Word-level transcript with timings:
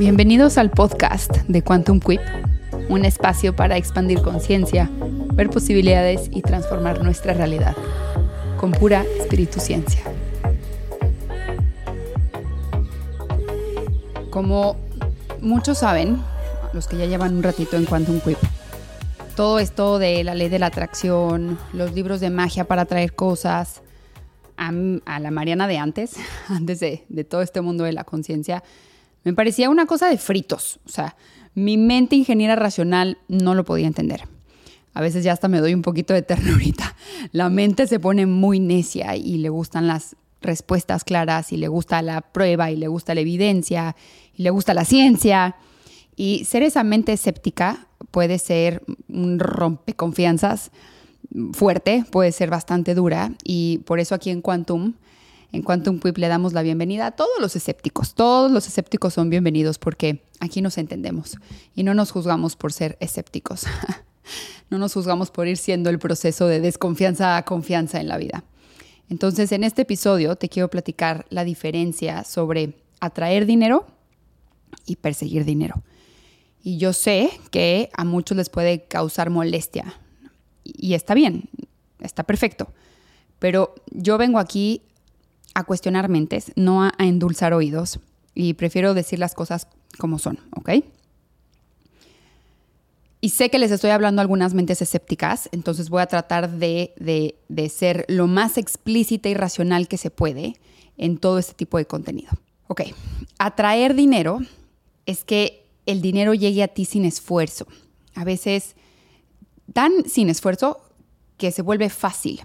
Bienvenidos 0.00 0.56
al 0.56 0.70
podcast 0.70 1.30
de 1.46 1.60
Quantum 1.60 2.00
Quip, 2.00 2.22
un 2.88 3.04
espacio 3.04 3.54
para 3.54 3.76
expandir 3.76 4.22
conciencia, 4.22 4.88
ver 5.34 5.50
posibilidades 5.50 6.30
y 6.32 6.40
transformar 6.40 7.04
nuestra 7.04 7.34
realidad 7.34 7.76
con 8.56 8.72
pura 8.72 9.04
espíritu 9.18 9.60
ciencia. 9.60 10.00
Como 14.30 14.76
muchos 15.42 15.76
saben, 15.76 16.22
los 16.72 16.86
que 16.86 16.96
ya 16.96 17.04
llevan 17.04 17.36
un 17.36 17.42
ratito 17.42 17.76
en 17.76 17.84
Quantum 17.84 18.20
Quip, 18.20 18.38
todo 19.36 19.58
esto 19.58 19.98
de 19.98 20.24
la 20.24 20.34
ley 20.34 20.48
de 20.48 20.60
la 20.60 20.68
atracción, 20.68 21.58
los 21.74 21.92
libros 21.92 22.20
de 22.20 22.30
magia 22.30 22.64
para 22.64 22.82
atraer 22.82 23.12
cosas, 23.12 23.82
a, 24.56 24.72
la 25.20 25.30
Mariana 25.30 25.68
de 25.68 25.76
antes, 25.76 26.14
antes 26.48 26.80
de, 26.80 27.04
de 27.10 27.24
todo 27.24 27.42
este 27.42 27.60
mundo 27.60 27.84
de 27.84 27.92
la 27.92 28.04
conciencia, 28.04 28.64
me 29.24 29.34
parecía 29.34 29.70
una 29.70 29.86
cosa 29.86 30.08
de 30.08 30.18
fritos. 30.18 30.80
O 30.86 30.88
sea, 30.88 31.16
mi 31.54 31.76
mente 31.76 32.16
ingeniera 32.16 32.56
racional 32.56 33.18
no 33.28 33.54
lo 33.54 33.64
podía 33.64 33.86
entender. 33.86 34.22
A 34.92 35.00
veces 35.00 35.24
ya 35.24 35.32
hasta 35.32 35.48
me 35.48 35.60
doy 35.60 35.74
un 35.74 35.82
poquito 35.82 36.14
de 36.14 36.22
ternurita. 36.22 36.96
La 37.32 37.48
mente 37.48 37.86
se 37.86 38.00
pone 38.00 38.26
muy 38.26 38.60
necia 38.60 39.16
y 39.16 39.38
le 39.38 39.48
gustan 39.48 39.86
las 39.86 40.16
respuestas 40.42 41.04
claras 41.04 41.52
y 41.52 41.58
le 41.58 41.68
gusta 41.68 42.00
la 42.00 42.22
prueba 42.22 42.70
y 42.70 42.76
le 42.76 42.88
gusta 42.88 43.14
la 43.14 43.20
evidencia 43.20 43.94
y 44.34 44.42
le 44.42 44.50
gusta 44.50 44.74
la 44.74 44.84
ciencia. 44.84 45.56
Y 46.16 46.44
ser 46.44 46.62
esa 46.62 46.82
mente 46.82 47.12
escéptica 47.12 47.88
puede 48.10 48.38
ser 48.38 48.82
un 49.08 49.38
rompeconfianzas 49.38 50.70
fuerte, 51.52 52.04
puede 52.10 52.32
ser 52.32 52.50
bastante 52.50 52.94
dura 52.94 53.32
y 53.44 53.78
por 53.84 54.00
eso 54.00 54.14
aquí 54.14 54.30
en 54.30 54.40
Quantum 54.40 54.94
en 55.52 55.62
Quantum 55.62 55.98
Quip 55.98 56.18
le 56.18 56.28
damos 56.28 56.52
la 56.52 56.62
bienvenida 56.62 57.06
a 57.06 57.10
todos 57.12 57.40
los 57.40 57.56
escépticos. 57.56 58.14
Todos 58.14 58.50
los 58.50 58.66
escépticos 58.66 59.14
son 59.14 59.30
bienvenidos 59.30 59.78
porque 59.78 60.22
aquí 60.38 60.62
nos 60.62 60.78
entendemos 60.78 61.36
y 61.74 61.82
no 61.82 61.94
nos 61.94 62.12
juzgamos 62.12 62.56
por 62.56 62.72
ser 62.72 62.96
escépticos. 63.00 63.66
no 64.70 64.78
nos 64.78 64.94
juzgamos 64.94 65.30
por 65.30 65.48
ir 65.48 65.56
siendo 65.56 65.90
el 65.90 65.98
proceso 65.98 66.46
de 66.46 66.60
desconfianza 66.60 67.36
a 67.36 67.44
confianza 67.44 68.00
en 68.00 68.08
la 68.08 68.18
vida. 68.18 68.44
Entonces, 69.08 69.50
en 69.50 69.64
este 69.64 69.82
episodio 69.82 70.36
te 70.36 70.48
quiero 70.48 70.70
platicar 70.70 71.26
la 71.30 71.44
diferencia 71.44 72.22
sobre 72.22 72.74
atraer 73.00 73.44
dinero 73.44 73.86
y 74.86 74.96
perseguir 74.96 75.44
dinero. 75.44 75.82
Y 76.62 76.78
yo 76.78 76.92
sé 76.92 77.30
que 77.50 77.90
a 77.94 78.04
muchos 78.04 78.36
les 78.36 78.50
puede 78.50 78.84
causar 78.84 79.30
molestia. 79.30 79.94
Y 80.62 80.94
está 80.94 81.14
bien, 81.14 81.48
está 81.98 82.22
perfecto. 82.22 82.72
Pero 83.40 83.74
yo 83.90 84.18
vengo 84.18 84.38
aquí 84.38 84.82
a 85.54 85.64
cuestionar 85.64 86.08
mentes, 86.08 86.52
no 86.56 86.84
a, 86.84 86.92
endulzar 86.98 87.52
oídos. 87.52 88.00
Y 88.34 88.54
prefiero 88.54 88.94
decir 88.94 89.18
las 89.18 89.34
cosas 89.34 89.66
como 89.98 90.18
son, 90.18 90.38
¿ok? 90.56 90.70
Y 93.20 93.30
sé 93.30 93.50
que 93.50 93.58
les 93.58 93.70
estoy 93.70 93.90
hablando 93.90 94.22
algunas 94.22 94.54
mentes 94.54 94.80
escépticas, 94.80 95.50
entonces 95.52 95.90
voy 95.90 96.00
a 96.00 96.06
tratar 96.06 96.50
de, 96.50 96.94
de, 97.48 97.68
ser 97.68 98.06
lo 98.08 98.26
más 98.26 98.56
explícita 98.56 99.28
y 99.28 99.34
racional 99.34 99.88
que 99.88 99.98
se 99.98 100.10
puede 100.10 100.54
en 100.96 101.18
todo 101.18 101.38
este 101.38 101.52
tipo 101.52 101.76
de 101.76 101.86
contenido. 101.86 102.30
Ok, 102.68 102.82
atraer 103.38 103.94
dinero 103.94 104.38
es 105.04 105.24
que 105.24 105.66
el 105.84 106.00
dinero 106.00 106.32
llegue 106.32 106.62
a 106.62 106.68
ti 106.68 106.86
sin 106.86 107.04
esfuerzo. 107.04 107.66
A 108.14 108.24
veces 108.24 108.74
tan 109.74 110.08
sin 110.08 110.30
esfuerzo 110.30 110.80
que 111.36 111.52
se 111.52 111.62
vuelve 111.62 111.90
fácil 111.90 112.40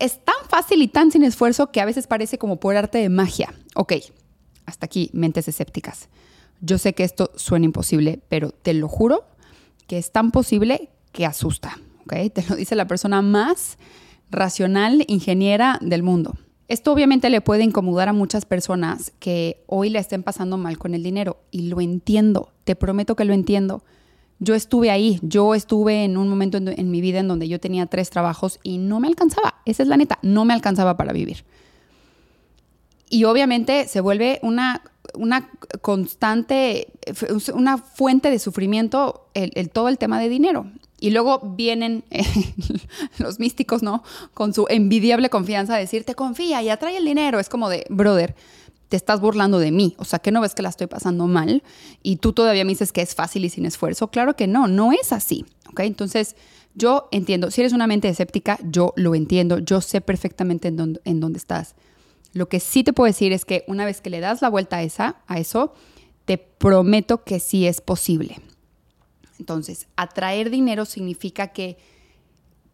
es 0.00 0.24
tan 0.24 0.39
fácil 0.50 0.82
y 0.82 0.88
tan 0.88 1.10
sin 1.10 1.22
esfuerzo 1.22 1.70
que 1.70 1.80
a 1.80 1.86
veces 1.86 2.06
parece 2.06 2.36
como 2.36 2.60
por 2.60 2.76
arte 2.76 2.98
de 2.98 3.08
magia. 3.08 3.54
Ok, 3.74 3.94
hasta 4.66 4.86
aquí, 4.86 5.08
mentes 5.12 5.48
escépticas. 5.48 6.08
Yo 6.60 6.76
sé 6.76 6.92
que 6.92 7.04
esto 7.04 7.30
suena 7.36 7.64
imposible, 7.64 8.20
pero 8.28 8.50
te 8.50 8.74
lo 8.74 8.88
juro 8.88 9.24
que 9.86 9.96
es 9.96 10.12
tan 10.12 10.30
posible 10.30 10.90
que 11.12 11.24
asusta. 11.24 11.78
¿ok? 12.04 12.14
Te 12.34 12.44
lo 12.48 12.56
dice 12.56 12.74
la 12.74 12.86
persona 12.86 13.22
más 13.22 13.78
racional, 14.30 15.04
ingeniera 15.08 15.78
del 15.80 16.02
mundo. 16.02 16.34
Esto 16.68 16.92
obviamente 16.92 17.30
le 17.30 17.40
puede 17.40 17.64
incomodar 17.64 18.08
a 18.08 18.12
muchas 18.12 18.44
personas 18.44 19.12
que 19.18 19.64
hoy 19.66 19.90
le 19.90 19.98
estén 19.98 20.22
pasando 20.22 20.56
mal 20.56 20.78
con 20.78 20.94
el 20.94 21.02
dinero 21.02 21.40
y 21.50 21.62
lo 21.62 21.80
entiendo, 21.80 22.52
te 22.62 22.76
prometo 22.76 23.16
que 23.16 23.24
lo 23.24 23.32
entiendo 23.32 23.82
yo 24.40 24.54
estuve 24.54 24.90
ahí, 24.90 25.20
yo 25.22 25.54
estuve 25.54 26.04
en 26.04 26.16
un 26.16 26.28
momento 26.28 26.58
en, 26.58 26.90
mi 26.90 27.02
vida 27.02 27.20
en 27.20 27.28
donde 27.28 27.46
yo 27.46 27.60
tenía 27.60 27.86
tres 27.86 28.08
trabajos 28.08 28.58
y 28.62 28.78
no 28.78 28.98
me 28.98 29.06
alcanzaba, 29.06 29.56
esa 29.66 29.82
es 29.82 29.88
la 29.88 29.98
neta, 29.98 30.18
no 30.22 30.46
me 30.46 30.54
alcanzaba 30.54 30.96
para 30.96 31.12
vivir. 31.12 31.44
Y 33.10 33.24
obviamente 33.24 33.86
se 33.86 34.00
vuelve 34.00 34.38
una, 34.42 34.82
una 35.14 35.50
constante, 35.82 36.88
una 37.52 37.76
fuente 37.76 38.30
de 38.30 38.38
sufrimiento 38.38 39.28
el, 39.34 39.68
todo 39.70 39.88
el 39.88 39.98
tema 39.98 40.18
de 40.18 40.28
dinero. 40.28 40.66
Y 41.00 41.10
luego 41.10 41.40
vienen 41.40 42.04
los 43.18 43.40
místicos, 43.40 43.82
¿no? 43.82 44.02
Con 44.32 44.54
su 44.54 44.66
envidiable 44.68 45.28
confianza 45.28 45.74
a 45.74 45.78
decirte, 45.78 46.14
confía 46.14 46.62
y 46.62 46.68
atrae 46.68 46.96
el 46.96 47.04
dinero. 47.04 47.40
Es 47.40 47.48
como 47.48 47.68
de, 47.68 47.84
brother, 47.88 48.36
te 48.90 48.96
estás 48.96 49.20
burlando 49.20 49.60
de 49.60 49.70
mí. 49.70 49.94
O 49.98 50.04
sea, 50.04 50.18
que 50.18 50.32
no 50.32 50.40
ves 50.40 50.54
que 50.54 50.62
la 50.62 50.68
estoy 50.68 50.88
pasando 50.88 51.28
mal 51.28 51.62
y 52.02 52.16
tú 52.16 52.32
todavía 52.32 52.64
me 52.64 52.70
dices 52.70 52.92
que 52.92 53.00
es 53.00 53.14
fácil 53.14 53.44
y 53.44 53.48
sin 53.48 53.64
esfuerzo. 53.64 54.08
Claro 54.08 54.34
que 54.34 54.48
no, 54.48 54.66
no 54.66 54.92
es 54.92 55.12
así. 55.12 55.46
¿Ok? 55.70 55.80
Entonces, 55.80 56.34
yo 56.74 57.08
entiendo, 57.12 57.52
si 57.52 57.60
eres 57.60 57.72
una 57.72 57.86
mente 57.86 58.08
escéptica, 58.08 58.58
yo 58.64 58.92
lo 58.96 59.14
entiendo, 59.14 59.60
yo 59.60 59.80
sé 59.80 60.00
perfectamente 60.00 60.68
en 60.68 60.76
dónde, 60.76 61.00
en 61.04 61.20
dónde 61.20 61.38
estás. 61.38 61.76
Lo 62.32 62.48
que 62.48 62.58
sí 62.58 62.82
te 62.82 62.92
puedo 62.92 63.06
decir 63.06 63.32
es 63.32 63.44
que 63.44 63.64
una 63.68 63.84
vez 63.84 64.00
que 64.00 64.10
le 64.10 64.18
das 64.18 64.42
la 64.42 64.48
vuelta 64.48 64.78
a, 64.78 64.82
esa, 64.82 65.20
a 65.28 65.38
eso, 65.38 65.72
te 66.24 66.36
prometo 66.36 67.22
que 67.22 67.38
sí 67.38 67.68
es 67.68 67.80
posible. 67.80 68.40
Entonces, 69.38 69.86
atraer 69.94 70.50
dinero 70.50 70.84
significa 70.84 71.48
que 71.48 71.78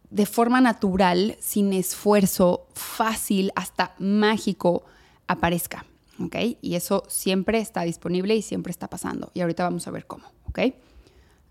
de 0.09 0.25
forma 0.25 0.61
natural, 0.61 1.37
sin 1.39 1.73
esfuerzo, 1.73 2.67
fácil, 2.73 3.51
hasta 3.55 3.93
mágico, 3.99 4.83
aparezca. 5.27 5.85
¿Ok? 6.19 6.35
Y 6.61 6.75
eso 6.75 7.03
siempre 7.07 7.59
está 7.59 7.81
disponible 7.81 8.35
y 8.35 8.41
siempre 8.41 8.71
está 8.71 8.89
pasando. 8.89 9.31
Y 9.33 9.41
ahorita 9.41 9.63
vamos 9.63 9.87
a 9.87 9.91
ver 9.91 10.05
cómo, 10.05 10.25
¿ok? 10.45 10.59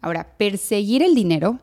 Ahora, 0.01 0.37
perseguir 0.37 1.03
el 1.03 1.15
dinero 1.15 1.59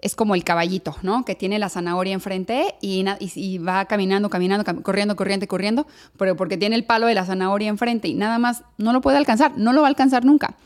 es 0.00 0.14
como 0.14 0.34
el 0.34 0.44
caballito, 0.44 0.96
¿no? 1.02 1.24
Que 1.24 1.34
tiene 1.34 1.58
la 1.58 1.68
zanahoria 1.68 2.12
enfrente 2.12 2.76
y, 2.80 3.04
y, 3.20 3.58
va 3.58 3.86
caminando, 3.86 4.30
caminando, 4.30 4.64
corriendo, 4.82 5.16
corriendo, 5.16 5.46
corriendo, 5.46 5.86
pero 6.16 6.36
porque 6.36 6.56
tiene 6.56 6.76
el 6.76 6.84
palo 6.84 7.06
de 7.06 7.14
la 7.14 7.24
zanahoria 7.24 7.68
enfrente 7.68 8.08
y 8.08 8.14
nada 8.14 8.38
más 8.38 8.62
no 8.76 8.92
lo 8.92 9.00
puede 9.00 9.16
alcanzar, 9.16 9.56
no 9.56 9.72
lo 9.72 9.80
va 9.80 9.88
a 9.88 9.90
alcanzar 9.90 10.24
nunca. 10.24 10.56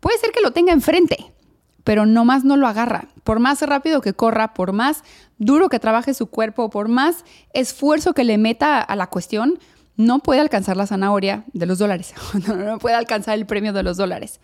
Puede 0.00 0.18
ser 0.18 0.32
que 0.32 0.40
lo 0.40 0.52
tenga 0.52 0.72
enfrente, 0.72 1.32
pero 1.84 2.04
no 2.04 2.24
más 2.24 2.44
no 2.44 2.56
lo 2.56 2.66
agarra. 2.66 3.08
Por 3.24 3.38
más 3.38 3.62
rápido 3.62 4.00
que 4.00 4.12
corra, 4.12 4.54
por 4.54 4.72
más 4.72 5.04
duro 5.38 5.68
que 5.68 5.78
trabaje 5.78 6.14
su 6.14 6.26
cuerpo, 6.26 6.68
por 6.68 6.88
más 6.88 7.24
esfuerzo 7.52 8.12
que 8.12 8.24
le 8.24 8.38
meta 8.38 8.80
a 8.80 8.96
la 8.96 9.06
cuestión, 9.06 9.58
no 10.00 10.20
puede 10.20 10.40
alcanzar 10.40 10.78
la 10.78 10.86
zanahoria 10.86 11.44
de 11.52 11.66
los 11.66 11.78
dólares, 11.78 12.14
no, 12.48 12.78
puede 12.78 12.96
alcanzar 12.96 13.36
el 13.36 13.44
premio 13.44 13.74
de 13.74 13.82
los 13.82 13.98
dólares. 13.98 14.40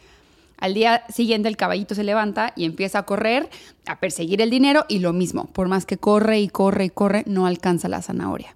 Al 0.59 0.75
día 0.75 1.05
siguiente 1.09 1.49
el 1.49 1.57
caballito 1.57 1.95
se 1.95 2.05
levanta 2.05 2.53
y 2.57 2.65
empieza 2.65 3.01
a 3.01 3.03
correr, 3.05 3.49
a 3.87 3.99
perseguir 3.99 4.43
el 4.43 4.51
dinero 4.51 4.85
y 4.89 4.99
lo 4.99 5.15
mismo, 5.15 5.47
por 5.47 5.69
más 5.69 5.87
que 5.87 5.97
corre 5.97 6.41
y 6.41 6.49
corre 6.49 6.85
y 6.87 6.91
corre, 6.91 7.25
no 7.27 7.47
alcanza 7.47 7.89
la 7.89 8.03
zanahoria. 8.03 8.55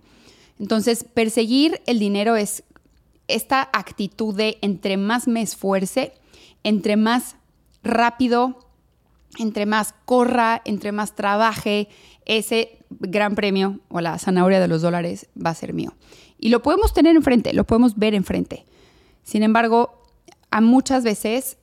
Entonces, 0.58 1.04
perseguir 1.04 1.80
el 1.86 1.98
dinero 1.98 2.36
es 2.36 2.64
esta 3.28 3.70
actitud 3.72 4.34
de 4.34 4.58
entre 4.60 4.98
más 4.98 5.26
me 5.26 5.40
esfuerce, 5.40 6.12
entre 6.64 6.96
más 6.96 7.36
rápido, 7.82 8.58
entre 9.38 9.64
más 9.64 9.94
corra, 10.04 10.60
entre 10.66 10.92
más 10.92 11.14
trabaje, 11.14 11.88
ese 12.26 12.78
gran 12.90 13.34
premio 13.34 13.80
o 13.88 14.00
la 14.00 14.18
zanahoria 14.18 14.60
de 14.60 14.68
los 14.68 14.82
dólares 14.82 15.28
va 15.34 15.50
a 15.50 15.54
ser 15.54 15.72
mío. 15.72 15.94
Y 16.40 16.48
lo 16.48 16.62
podemos 16.62 16.94
tener 16.94 17.14
enfrente, 17.14 17.52
lo 17.52 17.64
podemos 17.64 17.96
ver 17.98 18.14
enfrente. 18.14 18.64
Sin 19.22 19.42
embargo, 19.42 20.02
a 20.50 20.62
muchas 20.62 21.04
veces, 21.04 21.58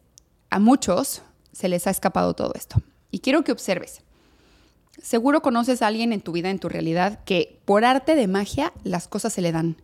a 0.51 0.59
muchos, 0.59 1.23
se 1.51 1.67
les 1.67 1.87
ha 1.87 1.89
escapado 1.89 2.35
todo 2.35 2.53
esto. 2.53 2.77
Y 3.09 3.19
quiero 3.19 3.43
que 3.43 3.51
observes. 3.51 4.03
Seguro 5.01 5.41
conoces 5.41 5.81
a 5.81 5.87
alguien 5.87 6.13
en 6.13 6.21
tu 6.21 6.31
vida, 6.31 6.51
en 6.51 6.59
tu 6.59 6.69
realidad, 6.69 7.23
que 7.23 7.59
por 7.65 7.85
arte 7.85 8.15
de 8.15 8.27
magia 8.27 8.71
las 8.83 9.07
cosas 9.07 9.33
se 9.33 9.41
le 9.41 9.51
dan. 9.51 9.81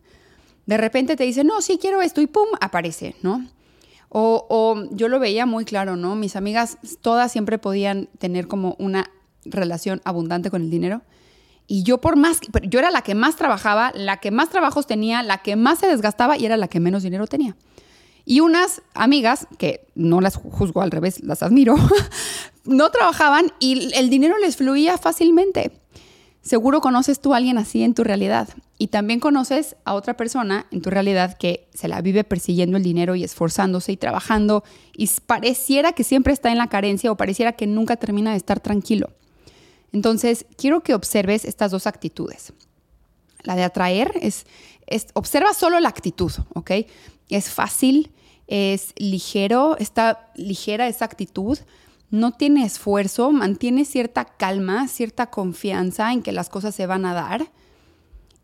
De 0.67 0.77
repente 0.77 1.15
te 1.15 1.23
dice, 1.23 1.43
no, 1.43 1.61
sí 1.61 1.79
quiero 1.81 2.01
esto 2.03 2.21
y 2.21 2.27
pum, 2.27 2.47
aparece, 2.61 3.15
¿no? 3.23 3.47
O, 4.09 4.45
o, 4.47 4.95
yo 4.95 5.07
lo 5.07 5.19
veía 5.19 5.47
muy 5.47 5.65
claro, 5.65 5.95
¿no? 5.95 6.15
Mis 6.15 6.35
amigas 6.35 6.77
todas 7.01 7.31
siempre 7.31 7.57
podían 7.57 8.09
tener 8.19 8.47
como 8.47 8.75
una 8.77 9.09
relación 9.43 10.01
abundante 10.05 10.51
con 10.51 10.61
el 10.61 10.69
dinero 10.69 11.01
y 11.67 11.83
yo 11.83 11.99
por 11.99 12.15
más, 12.15 12.39
yo 12.63 12.79
era 12.79 12.91
la 12.91 13.01
que 13.01 13.15
más 13.15 13.35
trabajaba, 13.35 13.91
la 13.95 14.17
que 14.17 14.31
más 14.31 14.49
trabajos 14.49 14.87
tenía, 14.87 15.23
la 15.23 15.39
que 15.39 15.55
más 15.55 15.79
se 15.79 15.87
desgastaba 15.87 16.37
y 16.37 16.45
era 16.45 16.57
la 16.57 16.67
que 16.67 16.79
menos 16.79 17.03
dinero 17.03 17.27
tenía. 17.27 17.55
Y 18.25 18.39
unas 18.39 18.81
amigas, 18.93 19.47
que 19.57 19.85
no 19.95 20.21
las 20.21 20.35
juzgo 20.35 20.81
al 20.81 20.91
revés, 20.91 21.21
las 21.23 21.43
admiro, 21.43 21.75
no 22.65 22.89
trabajaban 22.89 23.51
y 23.59 23.93
el 23.95 24.09
dinero 24.09 24.37
les 24.37 24.55
fluía 24.55 24.97
fácilmente. 24.97 25.71
Seguro 26.41 26.81
conoces 26.81 27.21
tú 27.21 27.33
a 27.33 27.37
alguien 27.37 27.57
así 27.57 27.83
en 27.83 27.93
tu 27.93 28.03
realidad. 28.03 28.49
Y 28.77 28.87
también 28.87 29.21
conoces 29.21 29.77
a 29.85 29.93
otra 29.93 30.17
persona 30.17 30.65
en 30.71 30.81
tu 30.81 30.89
realidad 30.89 31.37
que 31.37 31.69
se 31.73 31.87
la 31.87 32.01
vive 32.01 32.25
persiguiendo 32.25 32.75
el 32.75 32.83
dinero 32.83 33.15
y 33.15 33.23
esforzándose 33.23 33.93
y 33.93 33.97
trabajando 33.97 34.63
y 34.97 35.09
pareciera 35.25 35.93
que 35.93 36.03
siempre 36.03 36.33
está 36.33 36.51
en 36.51 36.57
la 36.57 36.67
carencia 36.67 37.11
o 37.11 37.15
pareciera 37.15 37.53
que 37.53 37.65
nunca 37.65 37.95
termina 37.95 38.31
de 38.31 38.37
estar 38.37 38.59
tranquilo. 38.59 39.09
Entonces, 39.93 40.45
quiero 40.57 40.81
que 40.81 40.95
observes 40.95 41.45
estas 41.45 41.71
dos 41.71 41.87
actitudes. 41.87 42.51
La 43.43 43.55
de 43.55 43.63
atraer 43.63 44.11
es, 44.21 44.45
observa 45.13 45.53
solo 45.53 45.79
la 45.79 45.89
actitud, 45.89 46.31
¿ok? 46.55 46.71
Es 47.29 47.49
fácil, 47.49 48.11
es 48.47 48.93
ligero, 48.97 49.77
está 49.77 50.31
ligera 50.35 50.87
esa 50.87 51.05
actitud, 51.05 51.59
no 52.09 52.31
tiene 52.31 52.65
esfuerzo, 52.65 53.31
mantiene 53.31 53.85
cierta 53.85 54.25
calma, 54.25 54.87
cierta 54.87 55.27
confianza 55.27 56.11
en 56.11 56.21
que 56.21 56.31
las 56.31 56.49
cosas 56.49 56.75
se 56.75 56.85
van 56.85 57.05
a 57.05 57.13
dar. 57.13 57.51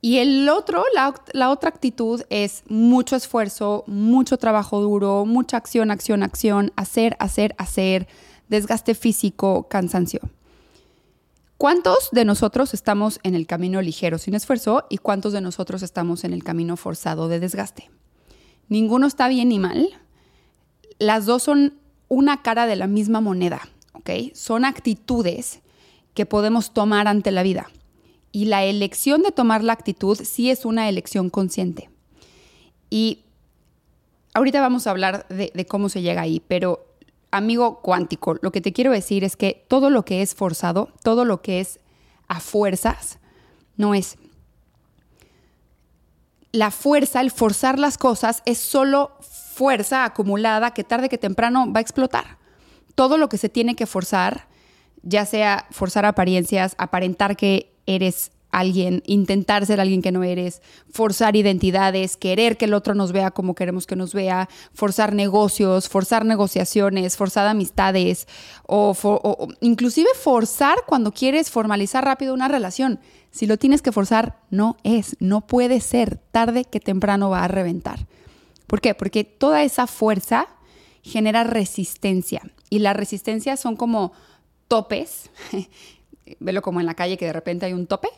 Y 0.02 0.18
el 0.18 0.48
otro, 0.50 0.84
la, 0.94 1.50
otra 1.50 1.69
actitud 1.69 2.24
es 2.30 2.63
mucho 2.68 3.16
esfuerzo, 3.16 3.84
mucho 3.86 4.38
trabajo 4.38 4.80
duro, 4.81 5.25
mucha 5.25 5.57
acción, 5.57 5.92
acción, 5.92 6.24
acción, 6.24 6.72
hacer, 6.78 7.18
hacer, 7.19 7.54
hacer, 7.57 8.07
desgaste 8.48 8.95
físico, 8.95 9.68
cansancio. 9.68 10.22
¿Cuántos 11.60 12.10
de 12.14 12.24
nosotros 12.24 12.74
estamos 12.74 13.20
en 13.24 13.36
el 13.36 13.46
camino 13.46 13.82
ligero 13.82 14.18
sin 14.18 14.34
esfuerzo 14.34 14.86
y 14.90 14.98
cuántos 14.98 15.34
de 15.34 15.42
nosotros 15.42 15.84
estamos 15.84 16.24
en 16.24 16.32
el 16.32 16.42
camino 16.42 16.78
forzado 16.78 17.28
de 17.28 17.42
desgaste? 17.42 17.92
Ninguno 18.70 19.06
está 19.08 19.28
bien 19.28 19.50
ni 19.50 19.60
mal. 19.60 19.90
Las 21.00 21.26
dos 21.26 21.44
son 21.44 21.74
una 22.08 22.44
cara 22.44 22.66
de 22.66 22.78
la 22.78 22.88
misma 22.88 23.20
moneda, 23.20 23.60
¿ok? 23.92 24.34
Son 24.34 24.64
actitudes 24.64 25.60
que 26.14 26.26
podemos 26.26 26.74
tomar 26.74 27.10
ante 27.10 27.30
la 27.30 27.44
vida. 27.44 27.70
Y 28.32 28.46
la 28.46 28.64
elección 28.64 29.22
de 29.22 29.34
tomar 29.34 29.62
la 29.62 29.74
actitud 29.74 30.18
sí 30.18 30.50
es 30.50 30.64
una 30.64 30.88
elección 30.88 31.30
consciente. 31.30 31.90
Y 32.90 33.26
ahorita 34.34 34.62
vamos 34.62 34.88
a 34.88 34.92
hablar 34.92 35.28
de, 35.28 35.52
de 35.54 35.66
cómo 35.66 35.90
se 35.90 36.02
llega 36.02 36.22
ahí, 36.22 36.42
pero 36.48 36.89
amigo 37.31 37.81
cuántico, 37.81 38.36
lo 38.42 38.52
que 38.52 38.62
te 38.62 38.74
quiero 38.74 38.92
decir 38.92 39.24
es 39.24 39.36
que 39.36 39.66
todo 39.68 39.90
lo 39.90 40.04
que 40.06 40.22
es 40.22 40.36
forzado, 40.36 40.90
todo 41.04 41.26
lo 41.26 41.42
que 41.42 41.60
es 41.60 41.80
a 42.28 42.40
fuerzas, 42.40 43.20
no 43.78 43.94
es. 43.94 44.18
La 46.52 46.72
fuerza, 46.72 47.22
el 47.22 47.31
forzar 47.31 47.78
las 47.78 47.98
cosas, 47.98 48.42
es 48.46 48.58
solo 48.58 49.12
fuerza 49.22 50.04
acumulada 50.04 50.74
que 50.74 50.84
tarde 50.84 51.10
que 51.10 51.18
temprano 51.18 51.72
va 51.72 51.80
a 51.80 51.81
explotar. 51.81 52.38
Todo 52.96 53.18
lo 53.18 53.30
que 53.30 53.38
se 53.38 53.50
tiene 53.50 53.76
que 53.76 53.86
forzar, 53.86 54.48
ya 55.04 55.26
sea 55.26 55.68
forzar 55.72 56.06
apariencias, 56.06 56.76
aparentar 56.78 57.38
que 57.38 57.72
eres 57.86 58.31
alguien, 58.51 59.04
intentar 59.06 59.66
ser 59.66 59.80
alguien 59.80 60.01
que 60.01 60.12
no 60.12 60.24
eres, 60.24 60.62
forzar 60.92 61.36
identidades, 61.36 62.18
querer 62.18 62.57
que 62.57 62.66
el 62.66 62.74
otro 62.74 62.96
nos 62.96 63.12
vea 63.12 63.31
como 63.31 63.56
queremos 63.56 63.86
que 63.86 63.96
nos 63.96 64.13
vea, 64.13 64.50
forzar 64.74 65.13
negocios, 65.13 65.90
forzar 65.90 66.25
negociaciones, 66.25 67.18
forzar 67.18 67.48
amistades 67.48 68.28
o, 68.66 68.96
inclusive 69.62 70.10
forzar 70.16 70.80
cuando 70.88 71.12
quieres 71.12 71.50
formalizar 71.50 72.04
rápido 72.04 72.34
una 72.34 72.48
relación. 72.48 73.00
Si 73.31 73.46
lo 73.46 73.57
tienes 73.57 73.81
que 73.81 73.92
forzar, 73.92 74.40
no 74.50 74.78
es, 74.84 75.16
no 75.19 75.42
puede 75.42 75.81
ser, 75.81 76.18
tarde 76.31 76.66
que 76.66 76.80
temprano 76.80 77.30
va 77.30 77.44
a 77.44 77.48
reventar. 77.48 78.07
¿Por 78.66 78.81
qué? 78.81 78.95
Porque 78.95 79.24
toda 79.24 79.63
esa 79.63 79.88
fuerza 79.88 80.48
genera 81.04 81.44
resistencia 81.44 82.42
y 82.69 82.80
la 82.80 82.94
resistencia 82.94 83.57
son 83.57 83.75
como 83.75 84.13
topes, 84.68 85.30
velo 86.40 86.62
como 86.62 86.80
en 86.80 86.86
la 86.86 86.94
calle 86.94 87.18
que 87.18 87.25
de 87.25 87.34
repente 87.34 87.66
hay 87.66 87.74
un 87.74 87.88
tope, 87.88 88.10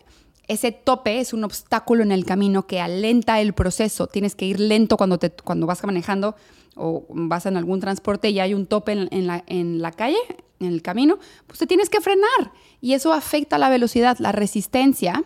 ese 0.52 0.74
tope 0.74 1.20
es 1.20 1.32
un 1.32 1.46
obstáculo 1.46 2.04
en 2.04 2.12
el 2.12 2.26
camino 2.26 2.68
que 2.68 2.82
alenta 2.82 3.40
el 3.40 3.54
proceso. 3.54 4.08
Tienes 4.08 4.36
que 4.36 4.46
ir 4.46 4.60
lento 4.60 4.98
cuando, 4.98 5.18
te, 5.18 5.32
cuando 5.32 5.66
vas 5.66 5.84
manejando 5.86 6.36
o 6.76 7.06
vas 7.10 7.46
en 7.46 7.56
algún 7.56 7.80
transporte 7.80 8.30
y 8.30 8.40
hay 8.40 8.54
un 8.54 8.66
tope 8.66 8.92
en, 8.92 9.28
la, 9.28 9.44
en 9.48 9.82
la 9.82 9.92
calle, 9.92 10.18
en 10.60 10.68
el 10.68 10.82
camino, 10.82 11.20
pues 11.48 11.58
te 11.60 11.68
tienes 11.68 11.90
que 11.90 12.02
frenar. 12.02 12.52
Y 12.82 12.94
eso 12.94 13.14
afecta 13.14 13.58
la 13.58 13.70
velocidad, 13.70 14.18
la 14.20 14.34
resistencia. 14.34 15.24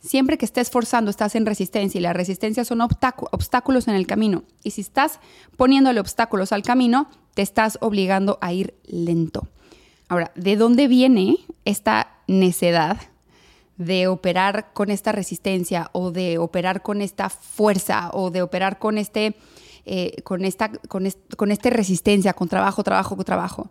Siempre 0.00 0.36
que 0.36 0.44
estés 0.44 0.70
forzando, 0.70 1.10
estás 1.10 1.34
en 1.36 1.46
resistencia 1.46 1.98
y 1.98 2.02
la 2.02 2.12
resistencia 2.12 2.64
son 2.66 2.82
obstáculos 2.82 3.88
en 3.88 3.94
el 3.94 4.06
camino. 4.06 4.44
Y 4.62 4.72
si 4.72 4.82
estás 4.82 5.20
poniéndole 5.56 6.00
obstáculos 6.00 6.52
al 6.52 6.62
camino, 6.62 7.08
te 7.32 7.40
estás 7.40 7.78
obligando 7.80 8.38
a 8.42 8.52
ir 8.52 8.74
lento. 8.84 9.48
Ahora, 10.08 10.32
¿de 10.34 10.56
dónde 10.56 10.86
viene 10.86 11.38
esta 11.64 12.18
necedad 12.26 12.98
de 13.76 14.08
operar 14.08 14.72
con 14.72 14.90
esta 14.90 15.12
resistencia 15.12 15.90
o 15.92 16.10
de 16.10 16.38
operar 16.38 16.82
con 16.82 17.02
esta 17.02 17.28
fuerza 17.28 18.10
o 18.12 18.30
de 18.30 18.42
operar 18.42 18.78
con 18.78 18.98
este, 18.98 19.36
eh, 19.84 20.22
con 20.22 20.44
esta, 20.44 20.70
con, 20.70 21.06
con 21.36 21.52
esta 21.52 21.70
resistencia, 21.70 22.32
con 22.32 22.48
trabajo, 22.48 22.82
trabajo, 22.82 23.16
trabajo. 23.24 23.70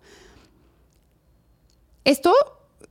Esto, 2.03 2.33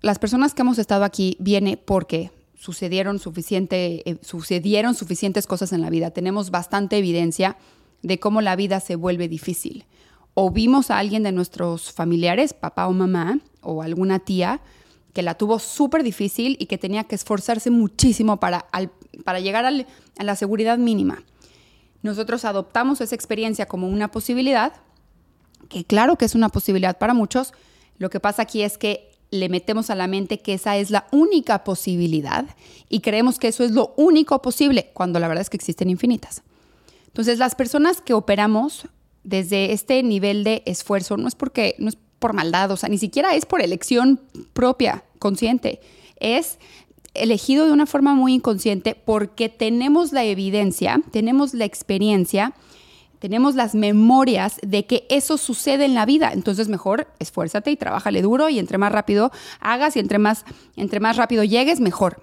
las 0.01 0.19
personas 0.19 0.55
que 0.55 0.63
hemos 0.63 0.79
estado 0.79 1.05
aquí, 1.05 1.37
viene 1.39 1.77
porque 1.77 2.33
sucedieron, 2.57 3.19
suficiente, 3.19 4.09
eh, 4.11 4.19
sucedieron 4.23 4.95
suficientes 4.95 5.47
cosas 5.47 5.73
en 5.73 5.83
la 5.83 5.91
vida. 5.91 6.11
Tenemos 6.11 6.51
bastante 6.51 6.99
evidencia 6.99 7.57
de 8.03 8.19
cómo 8.19 8.41
la 8.41 8.57
vida 8.57 8.81
se 8.81 8.97
vuelve 8.97 9.29
difícil. 9.29 9.85
O 10.35 10.51
vimos 10.51 10.91
a 10.91 10.99
alguien 10.99 11.23
de 11.23 11.31
nuestros 11.31 11.93
familiares, 11.93 12.55
papá 12.55 12.89
o 12.89 12.93
mamá, 12.93 13.39
o 13.61 13.83
alguna 13.83 14.19
tía, 14.19 14.61
que 15.15 15.23
la 15.23 15.37
tuvo 15.37 15.59
súper 15.59 16.03
difícil 16.03 16.57
y 16.59 16.67
que 16.67 16.77
tenía 16.77 17.05
que 17.05 17.15
esforzarse 17.15 17.71
muchísimo 17.71 18.39
para, 18.39 18.67
para 19.25 19.41
llegar 19.41 19.65
a 19.65 20.23
la 20.23 20.37
seguridad 20.37 20.77
mínima. 20.77 21.23
Nosotros 22.03 22.45
adoptamos 22.45 23.01
esa 23.01 23.15
experiencia 23.15 23.67
como 23.67 23.89
una 23.89 24.11
posibilidad, 24.11 24.75
que 25.71 25.85
claro 25.85 26.19
que 26.19 26.27
es 26.27 26.35
una 26.35 26.51
posibilidad 26.51 26.99
para 26.99 27.15
muchos, 27.15 27.55
lo 27.97 28.11
que 28.11 28.21
pasa 28.21 28.43
aquí 28.43 28.63
es 28.63 28.77
que 28.77 29.11
le 29.31 29.49
metemos 29.49 29.89
a 29.89 29.95
la 29.95 30.07
mente 30.07 30.41
que 30.41 30.55
esa 30.55 30.77
es 30.77 30.91
la 30.91 31.07
única 31.13 31.65
posibilidad 31.65 32.45
y 32.89 33.01
creemos 33.01 33.39
que 33.39 33.49
eso 33.49 33.65
es 33.65 33.71
lo 33.71 33.95
único 33.97 34.43
posible, 34.43 34.91
cuando 34.95 35.19
la 35.21 35.29
verdad 35.29 35.43
es 35.43 35.51
que 35.51 35.57
existen 35.57 35.91
infinitas. 35.91 36.43
Entonces, 37.07 37.39
las 37.39 37.55
personas 37.55 38.01
que 38.01 38.15
operamos 38.15 38.89
desde 39.23 39.73
este 39.73 40.03
nivel 40.03 40.45
de 40.45 40.63
esfuerzo, 40.67 41.17
no 41.17 41.29
es 41.29 41.35
porque, 41.35 41.77
por 42.19 42.33
maldad, 42.33 42.71
o 42.71 42.77
sea, 42.77 42.89
ni 42.89 42.99
siquiera 42.99 43.35
es 43.35 43.47
por 43.47 43.61
elección 43.61 44.21
propia, 44.53 45.05
consciente, 45.19 45.81
es 46.17 46.59
elegido 47.15 47.67
de 47.67 47.73
una 47.73 47.87
forma 47.87 48.15
muy 48.15 48.35
inconsciente 48.35 48.95
porque 48.95 49.49
tenemos 49.49 50.13
la 50.13 50.25
evidencia, 50.25 51.01
tenemos 51.11 51.55
la 51.55 51.65
experiencia, 51.65 52.55
tenemos 53.19 53.55
las 53.55 53.75
memorias 53.75 54.59
de 54.63 54.85
que 54.85 55.07
eso 55.09 55.39
sucede 55.39 55.87
en 55.87 55.95
la 55.95 56.05
vida. 56.05 56.33
Entonces 56.33 56.69
mejor 56.69 57.09
esfuérzate 57.19 57.71
y 57.71 57.77
trabájale 57.77 58.21
duro 58.21 58.49
y 58.49 58.59
entre 58.59 58.79
más 58.79 58.93
rápido 58.93 59.31
hagas 59.61 59.97
y 59.97 60.01
entre 60.01 60.19
más, 60.19 60.45
entre 60.77 61.01
más 61.01 61.17
rápido 61.17 61.45
llegues, 61.45 61.81
mejor. 61.81 62.23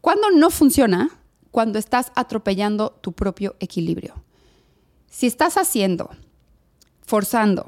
¿Cuándo 0.00 0.30
no 0.30 0.50
funciona? 0.50 1.10
Cuando 1.50 1.78
estás 1.78 2.12
atropellando 2.14 2.90
tu 3.00 3.12
propio 3.12 3.56
equilibrio. 3.60 4.14
Si 5.08 5.26
estás 5.26 5.56
haciendo, 5.56 6.10
forzando, 7.02 7.66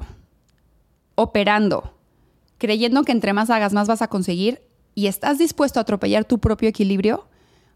operando, 1.15 1.93
creyendo 2.57 3.03
que 3.03 3.11
entre 3.11 3.33
más 3.33 3.49
hagas, 3.49 3.73
más 3.73 3.87
vas 3.87 4.01
a 4.01 4.07
conseguir 4.07 4.61
y 4.93 5.07
estás 5.07 5.37
dispuesto 5.37 5.79
a 5.79 5.81
atropellar 5.81 6.25
tu 6.25 6.39
propio 6.39 6.69
equilibrio 6.69 7.27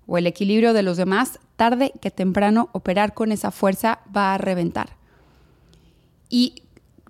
o 0.07 0.17
el 0.17 0.27
equilibrio 0.27 0.73
de 0.73 0.83
los 0.83 0.97
demás, 0.97 1.39
tarde 1.55 1.93
que 2.01 2.11
temprano 2.11 2.69
operar 2.71 3.13
con 3.13 3.31
esa 3.31 3.51
fuerza 3.51 3.99
va 4.15 4.33
a 4.33 4.37
reventar. 4.37 4.97
Y 6.29 6.63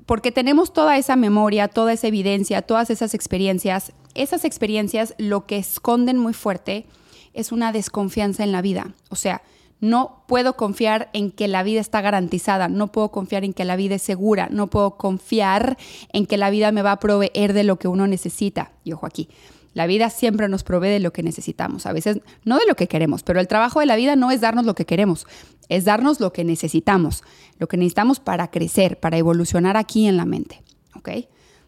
porque 0.06 0.32
tenemos 0.32 0.74
toda 0.74 0.98
esa 0.98 1.16
memoria, 1.16 1.68
toda 1.68 1.94
esa 1.94 2.08
evidencia, 2.08 2.62
todas 2.64 2.90
esas 2.90 3.14
experiencias, 3.14 3.94
esas 4.16 4.44
experiencias 4.44 5.14
lo 5.18 5.46
que 5.46 5.58
esconden 5.58 6.18
muy 6.18 6.34
fuerte 6.34 6.88
es 7.34 7.52
una 7.52 7.72
desconfianza 7.72 8.44
en 8.44 8.52
la 8.52 8.62
vida. 8.62 8.94
O 9.10 9.16
sea, 9.16 9.44
no 9.80 10.24
puedo 10.28 10.56
confiar 10.56 11.10
en 11.14 11.32
que 11.32 11.48
la 11.48 11.64
vida 11.64 11.80
está 11.80 12.02
garantizada, 12.02 12.68
no 12.68 12.92
puedo 12.92 13.10
confiar 13.10 13.44
en 13.44 13.54
que 13.54 13.66
la 13.66 13.76
vida 13.76 13.96
es 13.96 14.02
segura, 14.02 14.50
no 14.52 14.68
puedo 14.68 14.98
confiar 14.98 15.78
en 16.12 16.26
que 16.26 16.38
la 16.38 16.50
vida 16.50 16.72
me 16.72 16.82
va 16.82 16.94
a 16.94 17.00
proveer 17.00 17.54
de 17.54 17.64
lo 17.64 17.78
que 17.78 17.88
uno 17.88 18.08
necesita. 18.08 18.72
Y 18.84 18.94
ojo 18.94 19.06
aquí, 19.06 19.30
la 19.74 19.88
vida 19.88 20.10
siempre 20.10 20.50
nos 20.50 20.64
provee 20.64 20.90
de 20.90 21.00
lo 21.00 21.14
que 21.14 21.24
necesitamos, 21.24 21.86
a 21.86 21.94
veces 21.94 22.20
no 22.44 22.58
de 22.58 22.66
lo 22.66 22.76
que 22.76 22.88
queremos, 22.88 23.24
pero 23.24 23.40
el 23.40 23.48
trabajo 23.48 23.80
de 23.80 23.86
la 23.86 23.96
vida 23.96 24.16
no 24.16 24.32
es 24.32 24.42
darnos 24.42 24.66
lo 24.66 24.76
que 24.76 24.86
queremos, 24.86 25.28
es 25.70 25.86
darnos 25.86 26.20
lo 26.20 26.34
que 26.34 26.44
necesitamos, 26.44 27.24
lo 27.60 27.68
que 27.68 27.78
necesitamos 27.78 28.20
para 28.20 28.50
crecer, 28.50 29.00
para 29.00 29.18
evolucionar 29.18 29.78
aquí 29.78 30.08
en 30.08 30.18
la 30.18 30.26
mente. 30.26 30.64
¿Ok? 30.96 31.10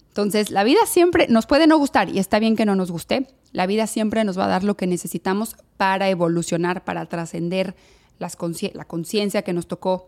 Entonces, 0.08 0.52
la 0.52 0.66
vida 0.66 0.82
siempre 0.88 1.28
nos 1.30 1.46
puede 1.46 1.68
no 1.68 1.78
gustar 1.78 2.10
y 2.10 2.20
está 2.20 2.40
bien 2.40 2.58
que 2.58 2.66
no 2.66 2.76
nos 2.76 2.92
guste. 2.92 3.28
La 3.54 3.66
vida 3.66 3.88
siempre 3.88 4.26
nos 4.26 4.38
va 4.38 4.46
a 4.46 4.50
dar 4.50 4.64
lo 4.66 4.76
que 4.76 4.88
necesitamos 4.88 5.56
para 5.78 6.10
evolucionar, 6.10 6.84
para 6.84 7.06
trascender 7.06 7.76
la 8.22 8.86
conciencia 8.86 9.42
que 9.42 9.54
nos 9.54 9.68
tocó 9.68 10.08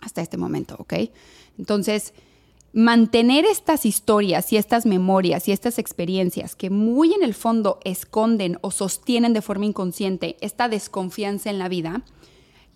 hasta 0.00 0.22
este 0.22 0.36
momento, 0.36 0.76
¿ok? 0.78 0.94
Entonces, 1.58 2.14
mantener 2.72 3.44
estas 3.44 3.84
historias 3.84 4.52
y 4.52 4.56
estas 4.56 4.86
memorias 4.86 5.46
y 5.48 5.52
estas 5.52 5.78
experiencias 5.78 6.56
que 6.56 6.70
muy 6.70 7.12
en 7.12 7.22
el 7.22 7.34
fondo 7.34 7.78
esconden 7.84 8.58
o 8.62 8.70
sostienen 8.70 9.32
de 9.34 9.42
forma 9.42 9.66
inconsciente 9.66 10.36
esta 10.40 10.68
desconfianza 10.68 11.50
en 11.50 11.58
la 11.58 11.68
vida, 11.68 12.02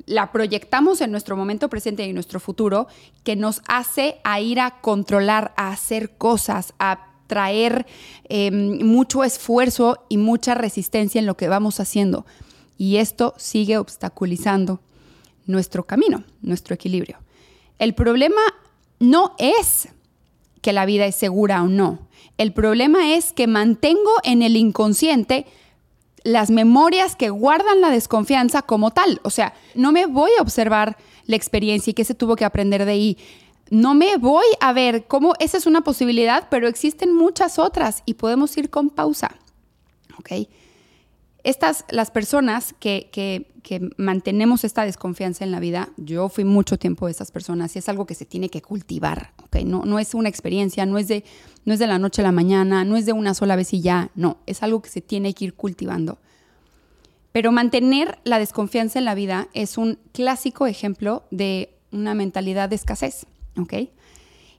la 0.04 0.30
proyectamos 0.30 1.00
en 1.00 1.10
nuestro 1.10 1.36
momento 1.36 1.68
presente 1.68 2.04
y 2.04 2.10
en 2.10 2.14
nuestro 2.14 2.38
futuro, 2.38 2.86
que 3.24 3.34
nos 3.34 3.62
hace 3.66 4.16
a 4.24 4.40
ir 4.40 4.60
a 4.60 4.80
controlar, 4.82 5.54
a 5.56 5.70
hacer 5.70 6.10
cosas, 6.16 6.74
a 6.78 7.08
traer 7.26 7.86
em, 8.28 8.84
mucho 8.86 9.24
esfuerzo 9.24 10.04
y 10.08 10.18
mucha 10.18 10.54
resistencia 10.54 11.18
en 11.18 11.26
lo 11.26 11.36
que 11.36 11.48
vamos 11.48 11.80
haciendo. 11.80 12.24
Y 12.78 12.96
esto 12.96 13.34
sigue 13.36 13.78
obstaculizando 13.78 14.80
nuestro 15.46 15.84
camino, 15.84 16.24
nuestro 16.42 16.74
equilibrio. 16.74 17.18
El 17.78 17.94
problema 17.94 18.40
no 18.98 19.34
es 19.38 19.88
que 20.62 20.72
la 20.72 20.86
vida 20.86 21.06
es 21.06 21.14
segura 21.14 21.62
o 21.62 21.68
no. 21.68 22.00
El 22.38 22.52
problema 22.52 23.14
es 23.14 23.32
que 23.32 23.46
mantengo 23.46 24.10
en 24.24 24.42
el 24.42 24.56
inconsciente 24.56 25.46
las 26.22 26.50
memorias 26.50 27.14
que 27.14 27.30
guardan 27.30 27.80
la 27.80 27.90
desconfianza 27.90 28.62
como 28.62 28.90
tal. 28.90 29.20
O 29.22 29.30
sea, 29.30 29.54
no 29.74 29.92
me 29.92 30.06
voy 30.06 30.32
a 30.38 30.42
observar 30.42 30.96
la 31.26 31.36
experiencia 31.36 31.92
y 31.92 31.94
qué 31.94 32.04
se 32.04 32.14
tuvo 32.14 32.36
que 32.36 32.44
aprender 32.44 32.84
de 32.84 32.92
ahí. 32.92 33.18
No 33.70 33.94
me 33.94 34.16
voy 34.16 34.46
a 34.60 34.72
ver 34.72 35.06
cómo 35.06 35.34
esa 35.38 35.56
es 35.56 35.66
una 35.66 35.82
posibilidad, 35.82 36.48
pero 36.50 36.68
existen 36.68 37.14
muchas 37.14 37.58
otras 37.58 38.02
y 38.06 38.14
podemos 38.14 38.56
ir 38.56 38.70
con 38.70 38.90
pausa. 38.90 39.36
¿Ok? 40.18 40.48
Estas, 41.46 41.84
las 41.90 42.10
personas 42.10 42.74
que, 42.80 43.08
que, 43.12 43.46
mantenemos 43.96 44.64
esta 44.64 44.84
desconfianza 44.84 45.44
en 45.44 45.52
la 45.52 45.60
vida, 45.60 45.90
yo 45.96 46.28
fui 46.28 46.42
mucho 46.42 46.76
tiempo 46.76 47.06
de 47.06 47.12
esas 47.12 47.30
personas 47.30 47.76
y 47.76 47.78
es 47.78 47.88
algo 47.88 48.04
que 48.04 48.16
se 48.16 48.24
tiene 48.24 48.48
que 48.48 48.62
cultivar, 48.62 49.32
¿ok? 49.44 49.58
No, 49.64 49.84
no 49.84 50.00
es 50.00 50.14
una 50.14 50.28
experiencia, 50.28 50.86
no 50.86 50.98
es, 50.98 51.06
de, 51.06 51.22
no 51.64 51.72
es 51.72 51.78
de 51.78 51.86
la 51.86 52.00
noche 52.00 52.22
a 52.22 52.24
la 52.24 52.32
mañana, 52.32 52.84
no 52.84 52.96
es 52.96 53.06
de 53.06 53.12
una 53.12 53.32
sola 53.32 53.54
vez 53.54 53.72
y 53.74 53.80
ya, 53.80 54.10
no, 54.16 54.38
es 54.46 54.64
algo 54.64 54.82
que 54.82 54.90
se 54.90 55.00
tiene 55.00 55.34
que 55.34 55.44
ir 55.44 55.54
cultivando. 55.54 56.18
Pero 57.30 57.52
mantener 57.52 58.18
la 58.24 58.40
desconfianza 58.40 58.98
en 58.98 59.04
la 59.04 59.14
vida 59.14 59.46
es 59.54 59.78
un 59.78 60.00
clásico 60.10 60.66
ejemplo 60.66 61.22
de 61.30 61.76
una 61.92 62.14
mentalidad 62.14 62.68
de 62.68 62.74
escasez, 62.74 63.26
¿ok? 63.56 63.88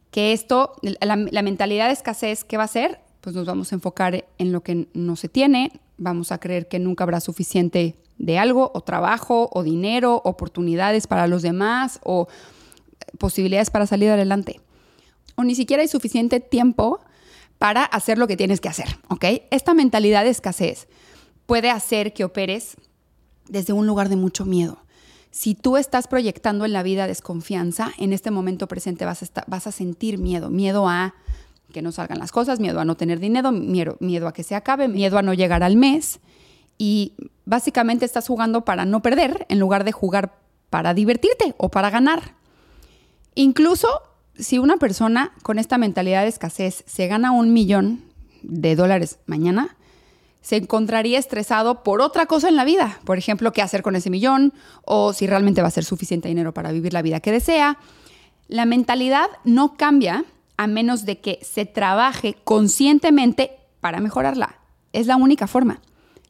Que 0.10 0.32
esto, 0.32 0.72
la, 0.82 1.18
la 1.18 1.42
mentalidad 1.42 1.88
de 1.88 1.94
escasez, 1.94 2.46
¿qué 2.46 2.56
va 2.56 2.64
a 2.64 2.70
ser? 2.70 3.02
Pues 3.22 3.36
nos 3.36 3.46
vamos 3.46 3.72
a 3.72 3.76
enfocar 3.76 4.26
en 4.38 4.52
lo 4.52 4.62
que 4.62 4.88
no 4.94 5.16
se 5.16 5.30
tiene, 5.30 5.82
vamos 5.98 6.32
a 6.32 6.40
creer 6.40 6.68
que 6.68 6.80
nunca 6.80 7.04
habrá 7.04 7.20
suficiente 7.20 7.96
de 8.18 8.38
algo, 8.38 8.72
o 8.74 8.82
trabajo, 8.82 9.50
o 9.54 9.64
dinero, 9.64 10.22
oportunidades 10.24 11.08
para 11.08 11.28
los 11.28 11.42
demás, 11.42 12.00
o 12.04 12.28
posibilidades 13.18 13.70
para 13.70 13.88
salir 13.88 14.10
adelante. 14.10 14.62
O 15.36 15.44
ni 15.44 15.56
siquiera 15.56 15.82
hay 15.82 15.88
suficiente 15.88 16.40
tiempo 16.40 17.00
para 17.58 17.84
hacer 17.84 18.18
lo 18.18 18.28
que 18.28 18.38
tienes 18.38 18.62
que 18.62 18.70
hacer, 18.70 19.00
¿ok? 19.10 19.26
Esta 19.52 19.74
mentalidad 19.74 20.24
de 20.24 20.30
escasez 20.30 20.88
puede 21.46 21.70
hacer 21.70 22.14
que 22.14 22.24
operes 22.24 22.76
desde 23.48 23.74
un 23.74 23.88
lugar 23.88 24.10
de 24.10 24.16
mucho 24.16 24.46
miedo. 24.46 24.80
Si 25.32 25.56
tú 25.56 25.78
estás 25.78 26.08
proyectando 26.08 26.66
en 26.66 26.74
la 26.74 26.84
vida 26.84 27.08
desconfianza, 27.08 27.92
en 27.98 28.14
este 28.14 28.32
momento 28.32 28.68
presente 28.68 29.06
vas 29.06 29.24
a, 29.24 29.44
vas 29.48 29.68
a 29.68 29.72
sentir 29.72 30.18
miedo, 30.18 30.50
miedo 30.50 30.88
a 30.88 31.16
que 31.72 31.82
no 31.82 31.92
salgan 31.92 32.20
las 32.20 32.32
cosas, 32.32 32.60
miedo 32.60 32.80
a 32.80 32.86
no 32.86 32.96
tener 32.96 33.20
dinero, 33.20 33.52
miedo, 33.52 33.98
miedo 34.00 34.28
a 34.28 34.34
que 34.34 34.44
se 34.44 34.56
acabe, 34.56 34.88
miedo 34.88 35.18
a 35.18 35.22
no 35.22 35.34
llegar 35.34 35.64
al 35.64 35.76
mes. 35.76 36.20
Y 36.78 37.14
básicamente 37.46 38.06
estás 38.06 38.28
jugando 38.28 38.66
para 38.66 38.86
no 38.86 39.02
perder 39.02 39.46
en 39.50 39.60
lugar 39.60 39.84
de 39.84 39.92
jugar 39.92 40.38
para 40.70 40.94
divertirte 40.94 41.56
o 41.58 41.70
para 41.70 41.90
ganar. 41.90 42.36
Incluso 43.36 43.88
si 44.36 44.60
una 44.60 44.78
persona 44.78 45.34
con 45.44 45.60
esta 45.60 45.78
mentalidad 45.78 46.24
de 46.24 46.30
escasez 46.30 46.84
se 46.86 47.08
gana 47.08 47.32
un 47.32 47.54
millón 47.54 48.04
de 48.44 48.76
dólares 48.76 49.20
mañana, 49.26 49.76
se 50.42 50.58
encontraría 50.58 51.20
estresado 51.20 51.84
por 51.84 52.02
otra 52.02 52.26
cosa 52.26 52.48
en 52.48 52.56
la 52.56 52.64
vida. 52.64 53.00
Por 53.04 53.18
ejemplo, 53.18 53.52
qué 53.52 53.62
hacer 53.62 53.82
con 53.82 53.96
ese 53.96 54.10
millón 54.10 54.54
o 54.86 55.12
si 55.14 55.28
realmente 55.28 55.62
va 55.62 55.68
a 55.68 55.72
ser 55.72 55.84
suficiente 55.84 56.30
dinero 56.30 56.54
para 56.54 56.72
vivir 56.72 56.94
la 56.94 57.02
vida 57.02 57.20
que 57.20 57.32
desea. 57.32 57.78
La 58.48 58.66
mentalidad 58.66 59.28
no 59.44 59.76
cambia 59.76 60.24
a 60.58 60.68
menos 60.68 61.06
de 61.06 61.20
que 61.20 61.40
se 61.42 61.66
trabaje 61.66 62.36
conscientemente 62.44 63.52
para 63.80 64.00
mejorarla. 64.00 64.60
Es 64.92 65.08
la 65.08 65.16
única 65.16 65.48
forma. 65.48 65.82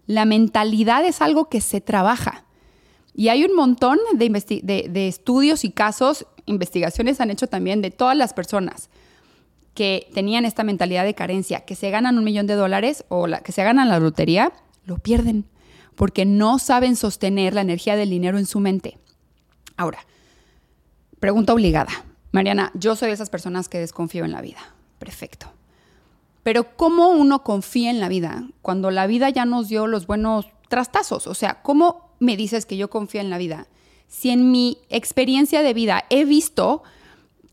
La 0.06 0.26
mentalidad 0.26 1.06
es 1.06 1.22
algo 1.22 1.50
que 1.50 1.62
se 1.62 1.82
trabaja. 1.82 2.46
Y 3.14 3.30
hay 3.30 3.44
un 3.44 3.56
montón 3.56 3.98
de, 4.14 5.08
estudios 5.08 5.64
y 5.64 5.72
casos, 5.72 6.28
investigaciones 6.46 7.20
han 7.20 7.32
hecho 7.32 7.48
también 7.48 7.82
de 7.82 7.90
todas 7.90 8.16
las 8.16 8.34
personas 8.34 8.90
que 9.74 10.10
tenían 10.14 10.46
esta 10.46 10.64
mentalidad 10.64 11.04
de 11.04 11.14
carencia, 11.14 11.62
que 11.62 11.76
se 11.76 11.90
ganan 11.90 12.18
un 12.18 12.24
millón 12.24 12.48
de 12.48 12.56
dólares 12.56 13.06
o 13.10 13.28
que 13.44 13.52
se 13.52 13.64
ganan 13.64 13.90
la 13.90 14.00
lotería, 14.00 14.52
lo 14.86 14.98
pierden 14.98 15.46
porque 15.98 16.26
no 16.26 16.60
saben 16.60 16.96
sostener 16.96 17.56
la 17.56 17.62
energía 17.62 17.96
del 17.96 18.12
dinero 18.12 18.38
en 18.38 18.46
su 18.46 18.60
mente. 18.60 19.00
Ahora, 19.78 20.00
pregunta 21.20 21.54
obligada. 21.54 21.92
Mariana, 22.38 22.72
yo 22.76 22.96
soy 22.96 23.08
de 23.08 23.16
esas 23.16 23.32
personas 23.32 23.68
que 23.68 23.80
desconfío 23.80 24.24
en 24.24 24.32
la 24.32 24.42
vida. 24.42 24.60
Perfecto. 25.00 25.48
Pero 26.44 26.78
¿cómo 26.78 27.08
uno 27.10 27.44
confía 27.44 27.90
en 27.90 28.00
la 28.00 28.10
vida 28.10 28.48
cuando 28.62 28.92
la 28.92 29.08
vida 29.08 29.32
ya 29.32 29.46
nos 29.46 29.70
dio 29.70 29.88
los 29.88 30.06
buenos 30.06 30.46
trastazos? 30.70 31.26
O 31.26 31.34
sea, 31.34 31.64
¿cómo 31.64 32.12
me 32.20 32.38
dices 32.38 32.68
que 32.68 32.78
yo 32.78 32.92
confío 32.92 33.22
en 33.22 33.32
la 33.32 33.40
vida 33.40 33.66
si 34.08 34.30
en 34.30 34.52
mi 34.52 34.78
experiencia 34.90 35.64
de 35.64 35.74
vida 35.74 36.06
he 36.12 36.26
visto 36.26 36.84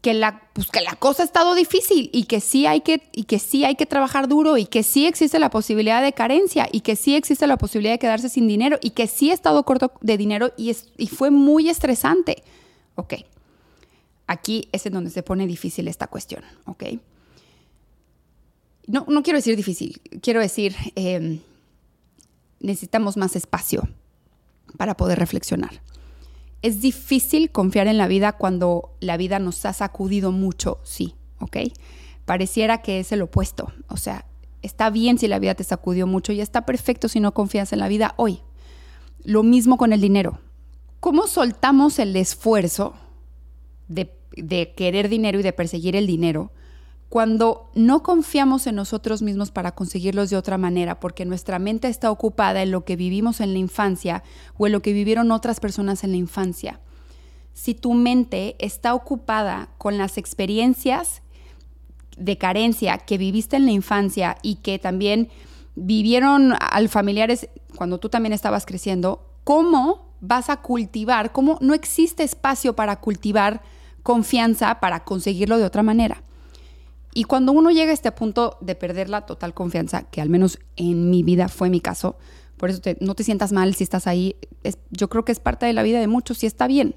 que 0.03 0.13
la, 0.13 0.43
pues, 0.53 0.69
que 0.69 0.83
la 0.83 0.97
cosa 0.97 1.23
ha 1.23 1.25
estado 1.25 1.55
difícil 1.55 2.11
y 2.13 2.25
que, 2.25 2.43
sí 2.43 2.67
hay 2.67 2.83
que, 2.83 3.09
y 3.13 3.25
que 3.25 3.39
sí 3.39 3.65
hay 3.65 3.77
que 3.77 3.87
trabajar 3.87 4.29
duro 4.29 4.59
y 4.59 4.67
que 4.67 4.83
sí 4.83 5.07
existe 5.07 5.39
la 5.39 5.49
posibilidad 5.49 6.03
de 6.03 6.13
carencia 6.13 6.69
y 6.71 6.83
que 6.83 6.95
sí 6.95 7.17
existe 7.17 7.47
la 7.47 7.57
posibilidad 7.57 7.95
de 7.95 7.99
quedarse 7.99 8.29
sin 8.29 8.47
dinero 8.47 8.79
y 8.83 8.91
que 8.91 9.07
sí 9.07 9.31
he 9.31 9.33
estado 9.33 9.65
corto 9.65 9.93
de 10.03 10.19
dinero 10.19 10.53
y, 10.59 10.77
y 10.99 11.07
fue 11.07 11.31
muy 11.31 11.71
estresante? 11.71 12.43
Ok, 12.97 13.15
aquí 14.27 14.69
es 14.73 14.87
en 14.87 14.95
donde 14.95 15.11
se 15.11 15.23
pone 15.23 15.47
difícil 15.47 15.89
esta 15.89 16.07
cuestión, 16.07 16.45
¿ok? 16.67 16.85
No, 18.87 19.07
no 19.09 19.23
quiero 19.23 19.39
decir 19.39 19.57
difícil, 19.57 20.01
quiero 20.21 20.41
decir 20.41 20.75
em, 20.95 21.41
necesitamos 22.61 23.17
más 23.17 23.37
espacio 23.37 23.89
para 24.77 24.97
poder 24.97 25.19
reflexionar. 25.19 25.83
Es 26.63 26.81
difícil 26.81 27.51
confiar 27.51 27.87
en 27.87 27.99
la 27.99 28.09
vida 28.09 28.33
cuando 28.33 28.95
la 29.01 29.17
vida 29.17 29.39
nos 29.39 29.65
ha 29.67 29.73
sacudido 29.73 30.33
mucho, 30.33 30.81
sí, 30.83 31.15
¿ok? 31.39 31.59
Pareciera 32.25 32.81
que 32.81 33.01
es 33.01 33.13
el 33.13 33.23
opuesto, 33.23 33.73
o 33.89 33.97
sea, 33.97 34.27
está 34.63 34.89
bien 34.89 35.19
si 35.19 35.29
la 35.29 35.39
vida 35.39 35.55
te 35.55 35.65
sacudió 35.65 36.07
mucho 36.07 36.33
y 36.33 36.41
está 36.41 36.65
perfecto 36.65 37.09
si 37.09 37.21
no 37.21 37.35
confías 37.35 37.73
en 37.73 37.81
la 37.81 37.89
vida 37.89 38.15
hoy. 38.17 38.41
Lo 39.23 39.43
mismo 39.43 39.77
con 39.77 39.93
el 39.93 40.01
dinero. 40.01 40.39
¿Cómo 41.01 41.27
soltamos 41.27 41.99
el 41.99 42.17
esfuerzo 42.17 42.95
de, 43.89 44.73
querer 44.77 45.09
dinero 45.09 45.41
y 45.41 45.43
de 45.43 45.53
perseguir 45.53 45.97
el 45.97 46.07
dinero, 46.07 46.51
cuando 47.09 47.71
no 47.75 48.03
confiamos 48.03 48.67
en 48.67 48.75
nosotros 48.75 49.23
mismos 49.23 49.53
para 49.53 49.73
conseguirlos 49.73 50.31
de 50.31 50.37
otra 50.37 50.59
manera, 50.59 50.99
porque 50.99 51.25
nuestra 51.25 51.59
mente 51.59 51.89
está 51.89 52.11
ocupada 52.11 52.63
en 52.63 52.73
lo 52.73 52.85
que 52.85 52.97
vivimos 52.97 53.41
en 53.41 53.53
la 53.53 53.59
infancia 53.59 54.25
o 54.57 54.67
en 54.67 54.73
lo 54.73 54.83
que 54.83 54.93
vivieron 54.93 55.31
otras 55.31 55.61
personas 55.61 56.03
en 56.03 56.11
la 56.11 56.17
infancia. 56.17 56.81
Si 57.53 57.75
tu 57.75 57.95
mente 57.95 58.57
está 58.59 58.95
ocupada 58.95 59.69
con 59.79 59.97
las 59.97 60.19
experiencias 60.19 61.23
de 62.17 62.37
carencia 62.37 62.99
que 62.99 63.17
viviste 63.17 63.57
en 63.57 63.67
la 63.67 63.73
infancia 63.73 64.37
y 64.43 64.57
que 64.57 64.81
también 64.81 65.29
vivieron 65.77 66.55
al 66.59 66.89
familiares 66.89 67.49
cuando 67.77 67.99
tú 67.99 68.09
también 68.09 68.33
estabas 68.33 68.67
creciendo, 68.67 69.25
¿cómo 69.45 70.15
vas 70.21 70.51
a 70.51 70.57
cultivar? 70.63 71.33
¿Cómo 71.33 71.59
no 71.61 71.75
existe 71.75 72.23
espacio 72.23 72.75
para 72.75 73.01
cultivar 73.01 73.63
confianza 74.05 74.79
para 74.79 75.03
conseguirlo 75.03 75.59
de 75.59 75.65
otra 75.65 75.83
manera. 75.83 76.23
Y 77.13 77.25
cuando 77.25 77.51
uno 77.51 77.71
llega 77.71 77.91
a 77.91 77.95
este 77.95 78.13
punto 78.13 78.59
de 78.61 78.77
perder 78.77 79.09
la 79.09 79.23
total 79.23 79.55
confianza, 79.55 80.03
que 80.03 80.21
al 80.21 80.29
menos 80.29 80.61
en 80.77 81.11
mi 81.11 81.25
vida 81.25 81.49
fue 81.49 81.71
mi 81.71 81.81
caso, 81.81 82.17
por 82.57 82.71
eso 82.71 82.81
no 83.01 83.17
te 83.17 83.25
sientas 83.25 83.53
mal 83.53 83.75
si 83.75 83.83
estás 83.83 84.07
ahí, 84.07 84.37
yo 84.91 85.09
creo 85.09 85.25
que 85.25 85.33
es 85.33 85.41
parte 85.41 85.67
de 85.67 85.73
la 85.73 85.83
vida 85.83 85.99
de 85.99 86.07
muchos 86.07 86.43
y 86.45 86.47
está 86.47 86.69
bien. 86.69 86.95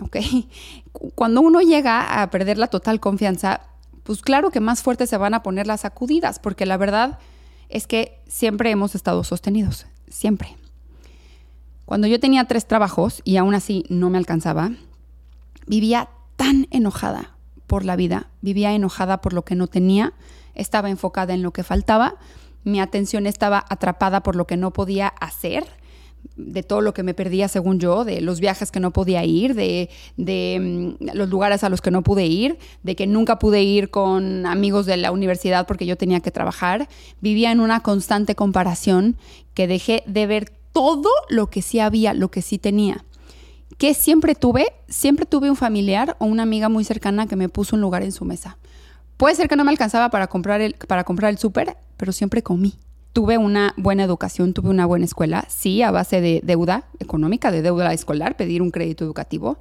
¿ok? 0.00 0.16
Cuando 1.14 1.40
uno 1.40 1.60
llega 1.60 2.22
a 2.22 2.30
perder 2.30 2.58
la 2.58 2.66
total 2.66 3.00
confianza, 3.00 3.62
pues 4.02 4.22
claro 4.22 4.50
que 4.50 4.60
más 4.60 4.82
fuertes 4.82 5.10
se 5.10 5.16
van 5.16 5.34
a 5.34 5.42
poner 5.42 5.66
las 5.66 5.82
sacudidas, 5.82 6.38
porque 6.38 6.66
la 6.66 6.76
verdad 6.76 7.18
es 7.68 7.86
que 7.86 8.20
siempre 8.26 8.70
hemos 8.70 8.94
estado 8.94 9.22
sostenidos, 9.24 9.86
siempre. 10.08 10.56
Cuando 11.84 12.06
yo 12.06 12.18
tenía 12.18 12.46
tres 12.46 12.66
trabajos 12.66 13.20
y 13.24 13.36
aún 13.36 13.54
así 13.54 13.84
no 13.88 14.10
me 14.10 14.18
alcanzaba, 14.18 14.72
vivía 15.66 16.08
tan 16.42 16.66
enojada 16.72 17.36
por 17.68 17.84
la 17.84 17.94
vida, 17.94 18.26
vivía 18.40 18.74
enojada 18.74 19.20
por 19.20 19.32
lo 19.32 19.44
que 19.44 19.54
no 19.54 19.68
tenía, 19.68 20.12
estaba 20.56 20.90
enfocada 20.90 21.34
en 21.34 21.42
lo 21.44 21.52
que 21.52 21.62
faltaba, 21.62 22.16
mi 22.64 22.80
atención 22.80 23.28
estaba 23.28 23.64
atrapada 23.68 24.24
por 24.24 24.34
lo 24.34 24.44
que 24.44 24.56
no 24.56 24.72
podía 24.72 25.06
hacer, 25.06 25.64
de 26.34 26.64
todo 26.64 26.80
lo 26.80 26.94
que 26.94 27.04
me 27.04 27.14
perdía 27.14 27.46
según 27.46 27.78
yo, 27.78 28.04
de 28.04 28.20
los 28.20 28.40
viajes 28.40 28.72
que 28.72 28.80
no 28.80 28.90
podía 28.90 29.24
ir, 29.24 29.54
de, 29.54 29.88
de 30.16 30.96
mm, 30.98 31.14
los 31.14 31.28
lugares 31.28 31.62
a 31.62 31.68
los 31.68 31.80
que 31.80 31.92
no 31.92 32.02
pude 32.02 32.26
ir, 32.26 32.58
de 32.82 32.96
que 32.96 33.06
nunca 33.06 33.38
pude 33.38 33.62
ir 33.62 33.90
con 33.90 34.44
amigos 34.44 34.84
de 34.84 34.96
la 34.96 35.12
universidad 35.12 35.64
porque 35.68 35.86
yo 35.86 35.96
tenía 35.96 36.18
que 36.18 36.32
trabajar. 36.32 36.88
Vivía 37.20 37.52
en 37.52 37.60
una 37.60 37.84
constante 37.84 38.34
comparación 38.34 39.16
que 39.54 39.68
dejé 39.68 40.02
de 40.06 40.26
ver 40.26 40.52
todo 40.72 41.08
lo 41.28 41.50
que 41.50 41.62
sí 41.62 41.78
había, 41.78 42.14
lo 42.14 42.32
que 42.32 42.42
sí 42.42 42.58
tenía. 42.58 43.04
¿Qué 43.78 43.94
siempre 43.94 44.34
tuve? 44.34 44.72
Siempre 44.88 45.26
tuve 45.26 45.50
un 45.50 45.56
familiar 45.56 46.16
o 46.18 46.26
una 46.26 46.42
amiga 46.42 46.68
muy 46.68 46.84
cercana 46.84 47.26
que 47.26 47.36
me 47.36 47.48
puso 47.48 47.76
un 47.76 47.82
lugar 47.82 48.02
en 48.02 48.12
su 48.12 48.24
mesa. 48.24 48.58
Puede 49.16 49.34
ser 49.34 49.48
que 49.48 49.56
no 49.56 49.64
me 49.64 49.70
alcanzaba 49.70 50.10
para 50.10 50.26
comprar 50.26 50.60
el, 50.60 50.74
para 50.74 51.04
comprar 51.04 51.30
el 51.30 51.38
súper, 51.38 51.76
pero 51.96 52.12
siempre 52.12 52.42
comí 52.42 52.78
tuve 53.12 53.38
una 53.38 53.74
buena 53.76 54.04
educación, 54.04 54.54
tuve 54.54 54.70
una 54.70 54.86
buena 54.86 55.04
escuela, 55.04 55.44
sí, 55.48 55.82
a 55.82 55.90
base 55.90 56.20
de 56.20 56.40
deuda 56.42 56.84
económica, 56.98 57.50
de 57.50 57.62
deuda 57.62 57.92
escolar, 57.92 58.36
pedir 58.36 58.62
un 58.62 58.70
crédito 58.70 59.04
educativo, 59.04 59.58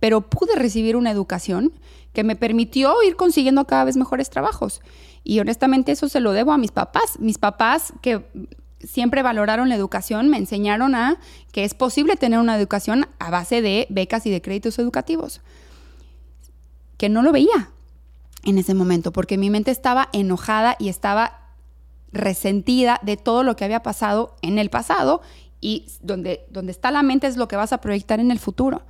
pero 0.00 0.22
pude 0.22 0.56
recibir 0.56 0.96
una 0.96 1.10
educación 1.10 1.72
que 2.12 2.24
me 2.24 2.34
permitió 2.34 2.94
ir 3.06 3.16
consiguiendo 3.16 3.66
cada 3.66 3.84
vez 3.84 3.96
mejores 3.96 4.30
trabajos. 4.30 4.80
Y 5.22 5.38
honestamente 5.38 5.92
eso 5.92 6.08
se 6.08 6.20
lo 6.20 6.32
debo 6.32 6.52
a 6.52 6.58
mis 6.58 6.72
papás. 6.72 7.20
Mis 7.20 7.38
papás 7.38 7.92
que 8.00 8.24
siempre 8.82 9.22
valoraron 9.22 9.68
la 9.68 9.74
educación, 9.74 10.28
me 10.28 10.38
enseñaron 10.38 10.94
a 10.94 11.18
que 11.52 11.64
es 11.64 11.74
posible 11.74 12.16
tener 12.16 12.38
una 12.38 12.56
educación 12.56 13.06
a 13.18 13.30
base 13.30 13.62
de 13.62 13.86
becas 13.90 14.26
y 14.26 14.30
de 14.30 14.42
créditos 14.42 14.78
educativos. 14.78 15.40
Que 16.96 17.08
no 17.08 17.22
lo 17.22 17.32
veía 17.32 17.70
en 18.44 18.58
ese 18.58 18.74
momento, 18.74 19.12
porque 19.12 19.38
mi 19.38 19.50
mente 19.50 19.70
estaba 19.70 20.08
enojada 20.12 20.76
y 20.78 20.88
estaba 20.88 21.40
resentida 22.12 22.98
de 23.02 23.16
todo 23.16 23.42
lo 23.42 23.56
que 23.56 23.64
había 23.64 23.82
pasado 23.82 24.36
en 24.42 24.58
el 24.58 24.70
pasado 24.70 25.20
y 25.60 25.86
donde, 26.00 26.46
donde 26.50 26.72
está 26.72 26.90
la 26.90 27.02
mente 27.02 27.26
es 27.26 27.36
lo 27.36 27.48
que 27.48 27.56
vas 27.56 27.72
a 27.72 27.80
proyectar 27.80 28.20
en 28.20 28.30
el 28.30 28.38
futuro. 28.38 28.82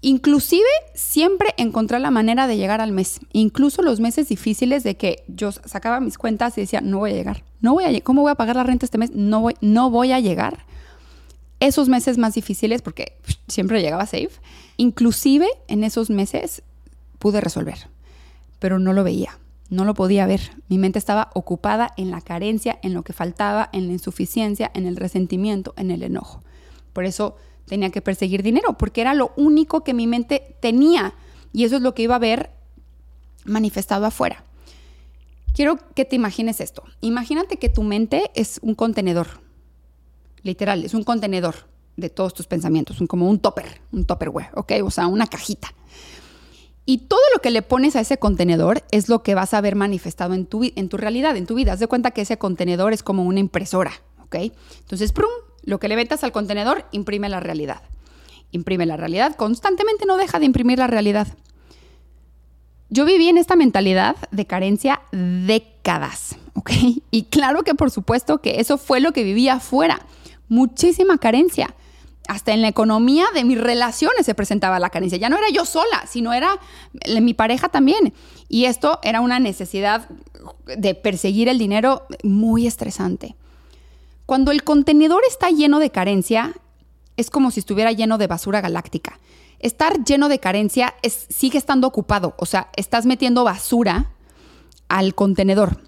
Inclusive 0.00 0.68
siempre 0.94 1.54
encontré 1.56 2.00
la 2.00 2.10
manera 2.10 2.46
de 2.46 2.56
llegar 2.56 2.80
al 2.80 2.92
mes, 2.92 3.20
incluso 3.32 3.82
los 3.82 4.00
meses 4.00 4.28
difíciles 4.28 4.82
de 4.82 4.96
que 4.96 5.24
yo 5.28 5.52
sacaba 5.52 6.00
mis 6.00 6.18
cuentas 6.18 6.56
y 6.58 6.62
decía, 6.62 6.80
no 6.80 6.98
voy 6.98 7.12
a 7.12 7.14
llegar, 7.14 7.44
no 7.62 7.72
voy 7.72 7.84
a 7.84 8.00
¿cómo 8.02 8.22
voy 8.22 8.32
a 8.32 8.34
pagar 8.34 8.56
la 8.56 8.64
renta 8.64 8.84
este 8.84 8.98
mes? 8.98 9.12
No 9.14 9.40
voy, 9.40 9.54
no 9.60 9.90
voy 9.90 10.12
a 10.12 10.20
llegar. 10.20 10.66
Esos 11.60 11.88
meses 11.88 12.18
más 12.18 12.34
difíciles, 12.34 12.82
porque 12.82 13.16
siempre 13.48 13.80
llegaba 13.80 14.04
safe, 14.04 14.32
inclusive 14.76 15.46
en 15.68 15.84
esos 15.84 16.10
meses 16.10 16.62
pude 17.18 17.40
resolver, 17.40 17.78
pero 18.58 18.78
no 18.78 18.92
lo 18.92 19.04
veía 19.04 19.38
no 19.72 19.86
lo 19.86 19.94
podía 19.94 20.26
ver. 20.26 20.52
Mi 20.68 20.76
mente 20.76 20.98
estaba 20.98 21.30
ocupada 21.32 21.94
en 21.96 22.10
la 22.10 22.20
carencia, 22.20 22.78
en 22.82 22.92
lo 22.92 23.02
que 23.02 23.14
faltaba, 23.14 23.70
en 23.72 23.86
la 23.86 23.94
insuficiencia, 23.94 24.70
en 24.74 24.86
el 24.86 24.96
resentimiento, 24.96 25.72
en 25.78 25.90
el 25.90 26.02
enojo. 26.02 26.42
Por 26.92 27.06
eso 27.06 27.36
tenía 27.66 27.88
que 27.88 28.02
perseguir 28.02 28.42
dinero, 28.42 28.76
porque 28.76 29.00
era 29.00 29.14
lo 29.14 29.32
único 29.34 29.82
que 29.82 29.94
mi 29.94 30.06
mente 30.06 30.56
tenía 30.60 31.14
y 31.54 31.64
eso 31.64 31.76
es 31.76 31.82
lo 31.82 31.94
que 31.94 32.02
iba 32.02 32.16
a 32.16 32.18
ver 32.18 32.50
manifestado 33.46 34.04
afuera. 34.04 34.44
Quiero 35.54 35.76
que 35.94 36.04
te 36.04 36.16
imagines 36.16 36.60
esto. 36.60 36.82
Imagínate 37.00 37.58
que 37.58 37.68
tu 37.68 37.82
mente 37.82 38.30
es 38.34 38.58
un 38.62 38.74
contenedor, 38.74 39.26
literal, 40.42 40.84
es 40.84 40.94
un 40.94 41.04
contenedor 41.04 41.54
de 41.96 42.08
todos 42.08 42.32
tus 42.32 42.46
pensamientos, 42.46 42.96
como 43.06 43.28
un 43.28 43.38
topper, 43.38 43.80
un 43.92 44.04
topperware, 44.04 44.50
¿ok? 44.54 44.72
O 44.84 44.90
sea, 44.90 45.06
una 45.06 45.26
cajita. 45.26 45.74
Y 46.84 46.98
todo 46.98 47.20
lo 47.34 47.40
que 47.40 47.50
le 47.50 47.62
pones 47.62 47.94
a 47.94 48.00
ese 48.00 48.18
contenedor 48.18 48.82
es 48.90 49.08
lo 49.08 49.22
que 49.22 49.34
vas 49.34 49.54
a 49.54 49.60
ver 49.60 49.76
manifestado 49.76 50.34
en 50.34 50.46
tu, 50.46 50.64
en 50.64 50.88
tu 50.88 50.96
realidad, 50.96 51.36
en 51.36 51.46
tu 51.46 51.54
vida. 51.54 51.74
Haz 51.74 51.80
de 51.80 51.86
cuenta 51.86 52.10
que 52.10 52.22
ese 52.22 52.38
contenedor 52.38 52.92
es 52.92 53.02
como 53.02 53.24
una 53.24 53.40
impresora, 53.40 53.92
¿ok? 54.24 54.36
Entonces, 54.80 55.12
¡prum! 55.12 55.30
Lo 55.64 55.78
que 55.78 55.88
le 55.88 55.96
metas 55.96 56.24
al 56.24 56.32
contenedor 56.32 56.86
imprime 56.90 57.28
la 57.28 57.38
realidad. 57.38 57.82
Imprime 58.50 58.84
la 58.84 58.96
realidad, 58.96 59.36
constantemente 59.36 60.06
no 60.06 60.16
deja 60.16 60.40
de 60.40 60.46
imprimir 60.46 60.78
la 60.78 60.88
realidad. 60.88 61.28
Yo 62.92 63.06
viví 63.06 63.30
en 63.30 63.38
esta 63.38 63.56
mentalidad 63.56 64.16
de 64.32 64.46
carencia 64.46 65.00
décadas, 65.12 66.36
¿ok? 66.52 66.70
Y 67.10 67.22
claro 67.22 67.62
que 67.62 67.74
por 67.74 67.90
supuesto 67.90 68.42
que 68.42 68.60
eso 68.60 68.76
fue 68.76 69.00
lo 69.00 69.12
que 69.12 69.24
vivía 69.24 69.54
afuera. 69.54 70.04
Muchísima 70.50 71.16
carencia 71.16 71.74
hasta 72.28 72.52
en 72.52 72.60
la 72.60 72.68
economía 72.68 73.24
de 73.32 73.44
mis 73.44 73.58
relaciones 73.58 74.26
se 74.26 74.34
presentaba 74.34 74.78
la 74.78 74.90
carencia. 74.90 75.16
Ya 75.16 75.30
no 75.30 75.38
era 75.38 75.48
yo 75.48 75.64
sola, 75.64 76.04
sino 76.06 76.34
era 76.34 76.58
mi 77.22 77.32
pareja 77.32 77.70
también. 77.70 78.12
Y 78.50 78.66
esto 78.66 79.00
era 79.02 79.22
una 79.22 79.38
necesidad 79.38 80.06
de 80.66 80.94
perseguir 80.94 81.48
el 81.48 81.58
dinero 81.58 82.02
muy 82.22 82.66
estresante. 82.66 83.36
Cuando 84.26 84.50
el 84.50 84.64
contenedor 84.64 85.22
está 85.26 85.48
lleno 85.48 85.78
de 85.78 85.88
carencia, 85.88 86.52
es 87.16 87.30
como 87.30 87.50
si 87.50 87.60
estuviera 87.60 87.90
lleno 87.92 88.18
de 88.18 88.26
basura 88.26 88.60
galáctica. 88.60 89.18
Estar 89.62 90.04
lleno 90.04 90.28
de 90.28 90.40
carencia 90.40 90.94
es, 91.02 91.26
sigue 91.30 91.56
estando 91.56 91.86
ocupado, 91.86 92.34
o 92.36 92.46
sea, 92.46 92.68
estás 92.76 93.06
metiendo 93.06 93.44
basura 93.44 94.12
al 94.88 95.14
contenedor. 95.14 95.80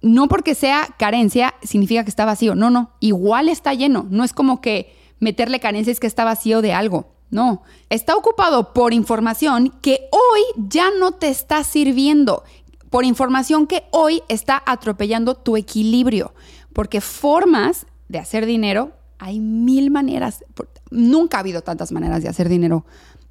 No 0.00 0.28
porque 0.28 0.54
sea 0.54 0.94
carencia 0.98 1.54
significa 1.62 2.04
que 2.04 2.10
está 2.10 2.24
vacío, 2.24 2.54
no, 2.54 2.70
no, 2.70 2.92
igual 3.00 3.48
está 3.48 3.74
lleno, 3.74 4.06
no 4.10 4.24
es 4.24 4.32
como 4.32 4.60
que 4.60 4.96
meterle 5.18 5.60
carencias 5.60 6.00
que 6.00 6.06
está 6.06 6.24
vacío 6.24 6.62
de 6.62 6.72
algo. 6.72 7.12
No, 7.30 7.62
está 7.90 8.16
ocupado 8.16 8.72
por 8.72 8.94
información 8.94 9.74
que 9.82 10.08
hoy 10.12 10.40
ya 10.56 10.90
no 10.98 11.12
te 11.12 11.28
está 11.28 11.62
sirviendo, 11.62 12.42
por 12.88 13.04
información 13.04 13.66
que 13.66 13.84
hoy 13.90 14.22
está 14.28 14.62
atropellando 14.64 15.34
tu 15.34 15.56
equilibrio, 15.56 16.32
porque 16.72 17.02
formas 17.02 17.86
de 18.08 18.18
hacer 18.18 18.46
dinero, 18.46 18.92
hay 19.18 19.40
mil 19.40 19.90
maneras, 19.90 20.44
nunca 20.90 21.36
ha 21.36 21.40
habido 21.40 21.62
tantas 21.62 21.92
maneras 21.92 22.22
de 22.22 22.28
hacer 22.28 22.48
dinero 22.48 22.84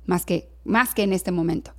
más 0.06 0.26
que, 0.26 0.50
más 0.64 0.94
que 0.94 1.04
en 1.04 1.14
este 1.14 1.32
momento. 1.32 1.72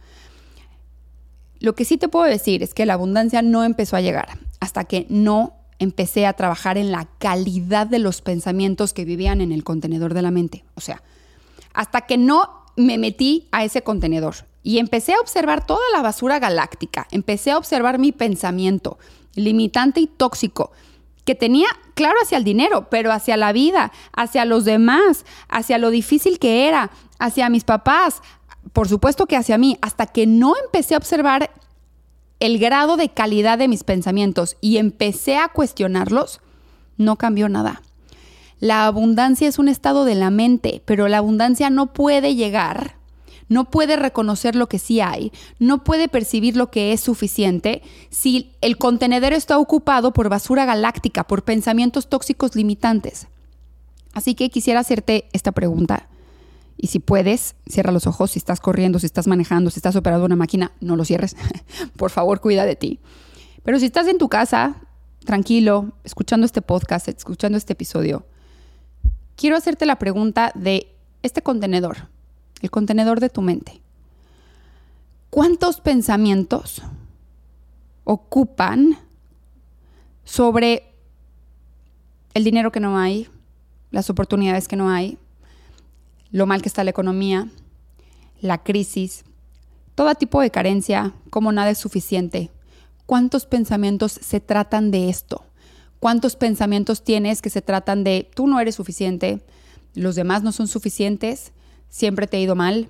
Lo 1.60 1.74
que 1.74 1.84
sí 1.84 1.98
te 1.98 2.08
puedo 2.08 2.24
decir 2.24 2.62
es 2.62 2.72
que 2.72 2.86
la 2.86 2.94
abundancia 2.94 3.42
no 3.42 3.64
empezó 3.64 3.96
a 3.96 4.00
llegar 4.00 4.38
hasta 4.60 4.84
que 4.84 5.06
no 5.08 5.54
empecé 5.78 6.26
a 6.26 6.32
trabajar 6.32 6.78
en 6.78 6.90
la 6.90 7.08
calidad 7.18 7.86
de 7.86 7.98
los 7.98 8.20
pensamientos 8.20 8.92
que 8.92 9.04
vivían 9.04 9.40
en 9.40 9.52
el 9.52 9.64
contenedor 9.64 10.14
de 10.14 10.22
la 10.22 10.30
mente. 10.30 10.64
O 10.74 10.80
sea, 10.80 11.02
hasta 11.72 12.02
que 12.02 12.16
no 12.16 12.64
me 12.76 12.98
metí 12.98 13.48
a 13.50 13.64
ese 13.64 13.82
contenedor 13.82 14.34
y 14.62 14.78
empecé 14.78 15.14
a 15.14 15.20
observar 15.20 15.66
toda 15.66 15.82
la 15.92 16.02
basura 16.02 16.38
galáctica, 16.38 17.06
empecé 17.10 17.50
a 17.50 17.58
observar 17.58 17.98
mi 17.98 18.12
pensamiento 18.12 18.98
limitante 19.34 20.00
y 20.00 20.06
tóxico 20.06 20.72
que 21.28 21.34
tenía 21.34 21.68
claro 21.92 22.16
hacia 22.22 22.38
el 22.38 22.44
dinero, 22.44 22.88
pero 22.88 23.12
hacia 23.12 23.36
la 23.36 23.52
vida, 23.52 23.92
hacia 24.16 24.46
los 24.46 24.64
demás, 24.64 25.26
hacia 25.50 25.76
lo 25.76 25.90
difícil 25.90 26.38
que 26.38 26.66
era, 26.66 26.90
hacia 27.18 27.50
mis 27.50 27.64
papás, 27.64 28.22
por 28.72 28.88
supuesto 28.88 29.26
que 29.26 29.36
hacia 29.36 29.58
mí, 29.58 29.76
hasta 29.82 30.06
que 30.06 30.26
no 30.26 30.54
empecé 30.64 30.94
a 30.94 30.96
observar 30.96 31.50
el 32.40 32.58
grado 32.58 32.96
de 32.96 33.10
calidad 33.10 33.58
de 33.58 33.68
mis 33.68 33.84
pensamientos 33.84 34.56
y 34.62 34.78
empecé 34.78 35.36
a 35.36 35.48
cuestionarlos, 35.48 36.40
no 36.96 37.16
cambió 37.16 37.50
nada. 37.50 37.82
La 38.58 38.86
abundancia 38.86 39.46
es 39.46 39.58
un 39.58 39.68
estado 39.68 40.06
de 40.06 40.14
la 40.14 40.30
mente, 40.30 40.80
pero 40.86 41.08
la 41.08 41.18
abundancia 41.18 41.68
no 41.68 41.92
puede 41.92 42.36
llegar, 42.36 42.96
no 43.48 43.70
puede 43.70 43.96
reconocer 43.96 44.54
lo 44.54 44.68
que 44.68 44.78
sí 44.78 45.00
hay, 45.00 45.32
no 45.58 45.84
puede 45.84 46.08
percibir 46.08 46.56
lo 46.56 46.70
que 46.70 46.92
es 46.92 47.00
suficiente 47.00 47.82
si 48.11 48.52
el 48.61 48.76
contenedor 48.76 49.32
está 49.32 49.58
ocupado 49.58 50.12
por 50.12 50.28
basura 50.28 50.64
galáctica, 50.64 51.24
por 51.24 51.44
pensamientos 51.44 52.08
tóxicos 52.08 52.54
limitantes. 52.54 53.26
Así 54.12 54.34
que 54.34 54.50
quisiera 54.50 54.80
hacerte 54.80 55.28
esta 55.32 55.52
pregunta. 55.52 56.08
Y 56.76 56.88
si 56.88 57.00
puedes, 57.00 57.56
cierra 57.66 57.92
los 57.92 58.06
ojos. 58.06 58.30
Si 58.30 58.38
estás 58.38 58.61
corriendo, 58.61 58.98
si 58.98 59.06
estás 59.06 59.26
manejando, 59.26 59.70
si 59.70 59.78
estás 59.78 59.96
operando 59.96 60.24
una 60.24 60.37
máquina, 60.37 60.72
no 60.80 60.96
lo 60.96 61.04
cierres. 61.04 61.37
Por 61.96 62.11
favor, 62.11 62.40
cuida 62.40 62.64
de 62.64 62.76
ti. 62.76 63.00
Pero 63.64 63.78
si 63.78 63.87
estás 63.87 64.06
en 64.06 64.18
tu 64.18 64.28
casa, 64.28 64.76
tranquilo, 65.24 65.92
escuchando 66.04 66.46
este 66.46 66.62
podcast, 66.62 67.08
escuchando 67.08 67.58
este 67.58 67.72
episodio, 67.72 68.26
quiero 69.37 69.56
hacerte 69.56 69.87
la 69.87 69.98
pregunta 69.98 70.52
de 70.54 70.94
este 71.22 71.42
contenedor, 71.42 72.08
el 72.60 72.70
contenedor 72.70 73.20
de 73.20 73.30
tu 73.30 73.42
mente. 73.42 73.80
¿Cuántos 75.30 75.80
pensamientos 75.80 76.82
ocupan 78.04 78.98
sobre 80.24 80.94
el 82.34 82.44
dinero 82.44 82.72
que 82.72 82.80
no 82.80 82.98
hay, 82.98 83.28
las 83.90 84.10
oportunidades 84.10 84.68
que 84.68 84.76
no 84.76 84.90
hay, 84.90 85.18
lo 86.30 86.46
mal 86.46 86.62
que 86.62 86.68
está 86.68 86.84
la 86.84 86.90
economía, 86.90 87.48
la 88.40 88.62
crisis, 88.62 89.24
todo 89.94 90.14
tipo 90.14 90.40
de 90.40 90.50
carencia, 90.50 91.12
como 91.30 91.50
nada 91.50 91.70
es 91.70 91.78
suficiente. 91.78 92.50
¿Cuántos 93.04 93.46
pensamientos 93.46 94.12
se 94.12 94.40
tratan 94.40 94.90
de 94.90 95.08
esto? 95.08 95.44
¿Cuántos 95.98 96.36
pensamientos 96.36 97.02
tienes 97.02 97.42
que 97.42 97.50
se 97.50 97.62
tratan 97.62 98.04
de 98.04 98.30
tú 98.34 98.46
no 98.46 98.60
eres 98.60 98.76
suficiente, 98.76 99.44
los 99.94 100.14
demás 100.14 100.42
no 100.42 100.52
son 100.52 100.68
suficientes, 100.68 101.52
siempre 101.88 102.27
te 102.27 102.37
ha 102.37 102.40
ido 102.40 102.55
mal, 102.55 102.88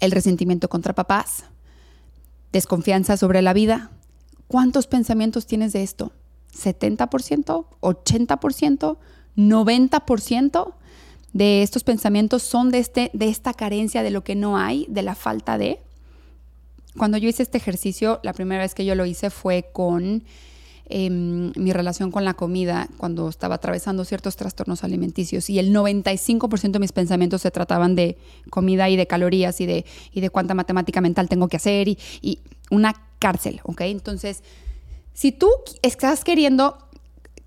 el 0.00 0.10
resentimiento 0.10 0.68
contra 0.68 0.94
papás, 0.94 1.44
desconfianza 2.52 3.16
sobre 3.16 3.42
la 3.42 3.52
vida? 3.52 3.90
¿Cuántos 4.48 4.86
pensamientos 4.86 5.46
tienes 5.46 5.72
de 5.72 5.82
esto? 5.82 6.12
¿70%? 6.54 7.66
¿80%? 7.80 8.98
90% 9.36 10.74
de 11.32 11.62
estos 11.62 11.84
pensamientos 11.84 12.42
son 12.42 12.70
de, 12.70 12.78
este, 12.78 13.10
de 13.14 13.28
esta 13.28 13.54
carencia 13.54 14.02
de 14.02 14.10
lo 14.10 14.24
que 14.24 14.34
no 14.34 14.58
hay, 14.58 14.86
de 14.88 15.02
la 15.02 15.14
falta 15.14 15.58
de. 15.58 15.80
Cuando 16.96 17.18
yo 17.18 17.28
hice 17.28 17.44
este 17.44 17.58
ejercicio, 17.58 18.18
la 18.22 18.32
primera 18.32 18.62
vez 18.62 18.74
que 18.74 18.84
yo 18.84 18.94
lo 18.94 19.06
hice 19.06 19.30
fue 19.30 19.70
con 19.72 20.24
em, 20.90 21.52
mi 21.56 21.72
relación 21.72 22.10
con 22.10 22.24
la 22.24 22.34
comida, 22.34 22.88
cuando 22.96 23.28
estaba 23.28 23.56
atravesando 23.56 24.04
ciertos 24.04 24.36
trastornos 24.36 24.84
alimenticios 24.84 25.48
y 25.48 25.58
el 25.58 25.72
95% 25.72 26.72
de 26.72 26.78
mis 26.78 26.92
pensamientos 26.92 27.42
se 27.42 27.50
trataban 27.50 27.94
de 27.94 28.18
comida 28.50 28.88
y 28.88 28.96
de 28.96 29.06
calorías 29.06 29.60
y 29.60 29.66
de, 29.66 29.84
y 30.12 30.20
de 30.20 30.30
cuánta 30.30 30.54
matemática 30.54 31.00
mental 31.00 31.28
tengo 31.28 31.48
que 31.48 31.56
hacer 31.56 31.88
y, 31.88 31.98
y 32.20 32.40
una 32.70 32.94
cárcel, 33.18 33.60
¿ok? 33.64 33.82
Entonces, 33.82 34.42
si 35.12 35.32
tú 35.32 35.48
estás 35.82 36.24
queriendo 36.24 36.78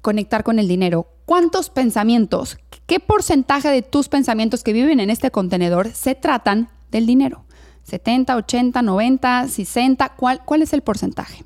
conectar 0.02 0.44
con 0.44 0.60
el 0.60 0.68
dinero, 0.68 1.08
¿cuántos 1.26 1.70
pensamientos, 1.70 2.58
qué 2.86 3.00
porcentaje 3.00 3.70
de 3.70 3.82
tus 3.82 4.10
pensamientos 4.10 4.64
que 4.64 4.74
viven 4.74 5.00
en 5.00 5.10
este 5.10 5.32
contenedor 5.32 5.90
se 5.92 6.16
tratan 6.16 6.70
del 6.92 7.06
dinero? 7.06 7.46
70, 7.84 8.36
80, 8.36 8.82
90, 8.82 9.48
60, 9.48 10.10
¿cuál, 10.16 10.44
cuál 10.46 10.62
es 10.62 10.74
el 10.74 10.82
porcentaje? 10.82 11.44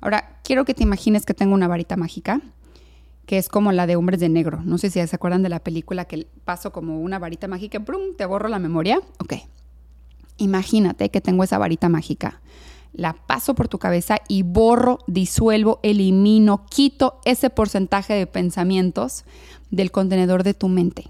Ahora, 0.00 0.40
quiero 0.44 0.64
que 0.64 0.74
te 0.74 0.82
imagines 0.82 1.26
que 1.26 1.34
tengo 1.34 1.54
una 1.54 1.68
varita 1.68 1.96
mágica, 1.96 2.40
que 3.26 3.38
es 3.38 3.48
como 3.48 3.72
la 3.72 3.86
de 3.86 3.96
Hombres 3.96 4.20
de 4.20 4.28
Negro. 4.28 4.60
No 4.64 4.78
sé 4.78 4.90
si 4.90 5.06
se 5.06 5.16
acuerdan 5.16 5.42
de 5.42 5.48
la 5.48 5.60
película 5.60 6.04
que 6.04 6.26
paso 6.44 6.72
como 6.72 7.00
una 7.00 7.18
varita 7.18 7.48
mágica, 7.48 7.78
¡brum! 7.78 8.16
te 8.16 8.24
borro 8.24 8.48
la 8.48 8.58
memoria. 8.58 9.00
Ok. 9.18 9.34
Imagínate 10.38 11.10
que 11.10 11.20
tengo 11.20 11.44
esa 11.44 11.58
varita 11.58 11.88
mágica 11.88 12.40
la 12.92 13.12
paso 13.12 13.54
por 13.54 13.68
tu 13.68 13.78
cabeza 13.78 14.16
y 14.28 14.42
borro, 14.42 14.98
disuelvo, 15.06 15.80
elimino, 15.82 16.66
quito 16.68 17.20
ese 17.24 17.50
porcentaje 17.50 18.14
de 18.14 18.26
pensamientos 18.26 19.24
del 19.70 19.90
contenedor 19.90 20.42
de 20.42 20.54
tu 20.54 20.68
mente. 20.68 21.08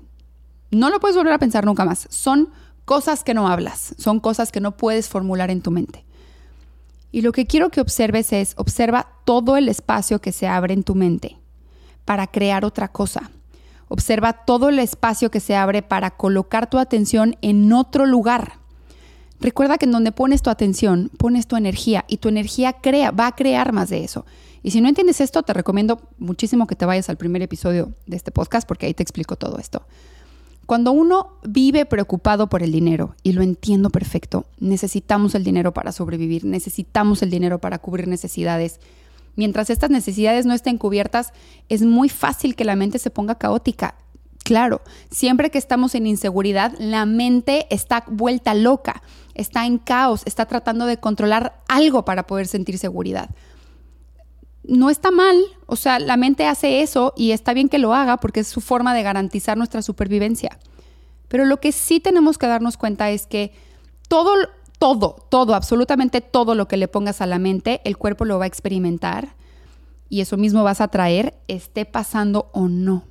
No 0.70 0.90
lo 0.90 1.00
puedes 1.00 1.16
volver 1.16 1.32
a 1.32 1.38
pensar 1.38 1.64
nunca 1.64 1.84
más. 1.84 2.06
Son 2.10 2.50
cosas 2.84 3.24
que 3.24 3.34
no 3.34 3.48
hablas, 3.48 3.94
son 3.98 4.20
cosas 4.20 4.52
que 4.52 4.60
no 4.60 4.76
puedes 4.76 5.08
formular 5.08 5.50
en 5.50 5.62
tu 5.62 5.70
mente. 5.70 6.04
Y 7.12 7.22
lo 7.22 7.32
que 7.32 7.46
quiero 7.46 7.70
que 7.70 7.80
observes 7.80 8.32
es, 8.32 8.54
observa 8.56 9.08
todo 9.24 9.56
el 9.56 9.68
espacio 9.68 10.20
que 10.20 10.32
se 10.32 10.46
abre 10.46 10.74
en 10.74 10.84
tu 10.84 10.94
mente 10.94 11.38
para 12.04 12.26
crear 12.26 12.64
otra 12.64 12.88
cosa. 12.88 13.30
Observa 13.88 14.32
todo 14.32 14.68
el 14.68 14.78
espacio 14.78 15.30
que 15.30 15.40
se 15.40 15.56
abre 15.56 15.82
para 15.82 16.12
colocar 16.12 16.70
tu 16.70 16.78
atención 16.78 17.36
en 17.42 17.72
otro 17.72 18.06
lugar. 18.06 18.60
Recuerda 19.40 19.78
que 19.78 19.86
en 19.86 19.92
donde 19.92 20.12
pones 20.12 20.42
tu 20.42 20.50
atención, 20.50 21.10
pones 21.16 21.46
tu 21.46 21.56
energía 21.56 22.04
y 22.06 22.18
tu 22.18 22.28
energía 22.28 22.74
crea, 22.74 23.10
va 23.10 23.26
a 23.26 23.34
crear 23.34 23.72
más 23.72 23.88
de 23.88 24.04
eso. 24.04 24.26
Y 24.62 24.70
si 24.70 24.80
no 24.80 24.88
entiendes 24.88 25.20
esto, 25.20 25.42
te 25.42 25.54
recomiendo 25.54 26.00
muchísimo 26.18 26.66
que 26.66 26.76
te 26.76 26.84
vayas 26.84 27.08
al 27.08 27.16
primer 27.16 27.42
episodio 27.42 27.94
de 28.06 28.16
este 28.16 28.30
podcast 28.30 28.68
porque 28.68 28.86
ahí 28.86 28.94
te 28.94 29.02
explico 29.02 29.36
todo 29.36 29.58
esto. 29.58 29.82
Cuando 30.70 30.92
uno 30.92 31.32
vive 31.42 31.84
preocupado 31.84 32.48
por 32.48 32.62
el 32.62 32.70
dinero, 32.70 33.16
y 33.24 33.32
lo 33.32 33.42
entiendo 33.42 33.90
perfecto, 33.90 34.46
necesitamos 34.60 35.34
el 35.34 35.42
dinero 35.42 35.74
para 35.74 35.90
sobrevivir, 35.90 36.44
necesitamos 36.44 37.22
el 37.22 37.30
dinero 37.30 37.58
para 37.58 37.80
cubrir 37.80 38.06
necesidades. 38.06 38.78
Mientras 39.34 39.68
estas 39.68 39.90
necesidades 39.90 40.46
no 40.46 40.54
estén 40.54 40.78
cubiertas, 40.78 41.32
es 41.68 41.82
muy 41.82 42.08
fácil 42.08 42.54
que 42.54 42.64
la 42.64 42.76
mente 42.76 43.00
se 43.00 43.10
ponga 43.10 43.34
caótica. 43.34 43.96
Claro, 44.44 44.80
siempre 45.10 45.50
que 45.50 45.58
estamos 45.58 45.96
en 45.96 46.06
inseguridad, 46.06 46.72
la 46.78 47.04
mente 47.04 47.66
está 47.70 48.04
vuelta 48.06 48.54
loca 48.54 49.02
está 49.40 49.66
en 49.66 49.78
caos, 49.78 50.22
está 50.26 50.46
tratando 50.46 50.86
de 50.86 50.98
controlar 50.98 51.60
algo 51.68 52.04
para 52.04 52.26
poder 52.26 52.46
sentir 52.46 52.78
seguridad. 52.78 53.30
No 54.62 54.90
está 54.90 55.10
mal, 55.10 55.36
o 55.66 55.76
sea, 55.76 55.98
la 55.98 56.16
mente 56.16 56.46
hace 56.46 56.82
eso 56.82 57.12
y 57.16 57.32
está 57.32 57.54
bien 57.54 57.68
que 57.68 57.78
lo 57.78 57.94
haga 57.94 58.18
porque 58.18 58.40
es 58.40 58.48
su 58.48 58.60
forma 58.60 58.94
de 58.94 59.02
garantizar 59.02 59.56
nuestra 59.56 59.82
supervivencia. 59.82 60.58
Pero 61.28 61.44
lo 61.44 61.60
que 61.60 61.72
sí 61.72 62.00
tenemos 62.00 62.38
que 62.38 62.46
darnos 62.46 62.76
cuenta 62.76 63.10
es 63.10 63.26
que 63.26 63.52
todo, 64.08 64.34
todo, 64.78 65.16
todo, 65.30 65.54
absolutamente 65.54 66.20
todo 66.20 66.54
lo 66.54 66.68
que 66.68 66.76
le 66.76 66.88
pongas 66.88 67.20
a 67.20 67.26
la 67.26 67.38
mente, 67.38 67.80
el 67.84 67.96
cuerpo 67.96 68.24
lo 68.24 68.38
va 68.38 68.44
a 68.44 68.48
experimentar 68.48 69.34
y 70.08 70.20
eso 70.20 70.36
mismo 70.36 70.64
vas 70.64 70.80
a 70.80 70.88
traer, 70.88 71.34
esté 71.48 71.86
pasando 71.86 72.50
o 72.52 72.68
no. 72.68 73.04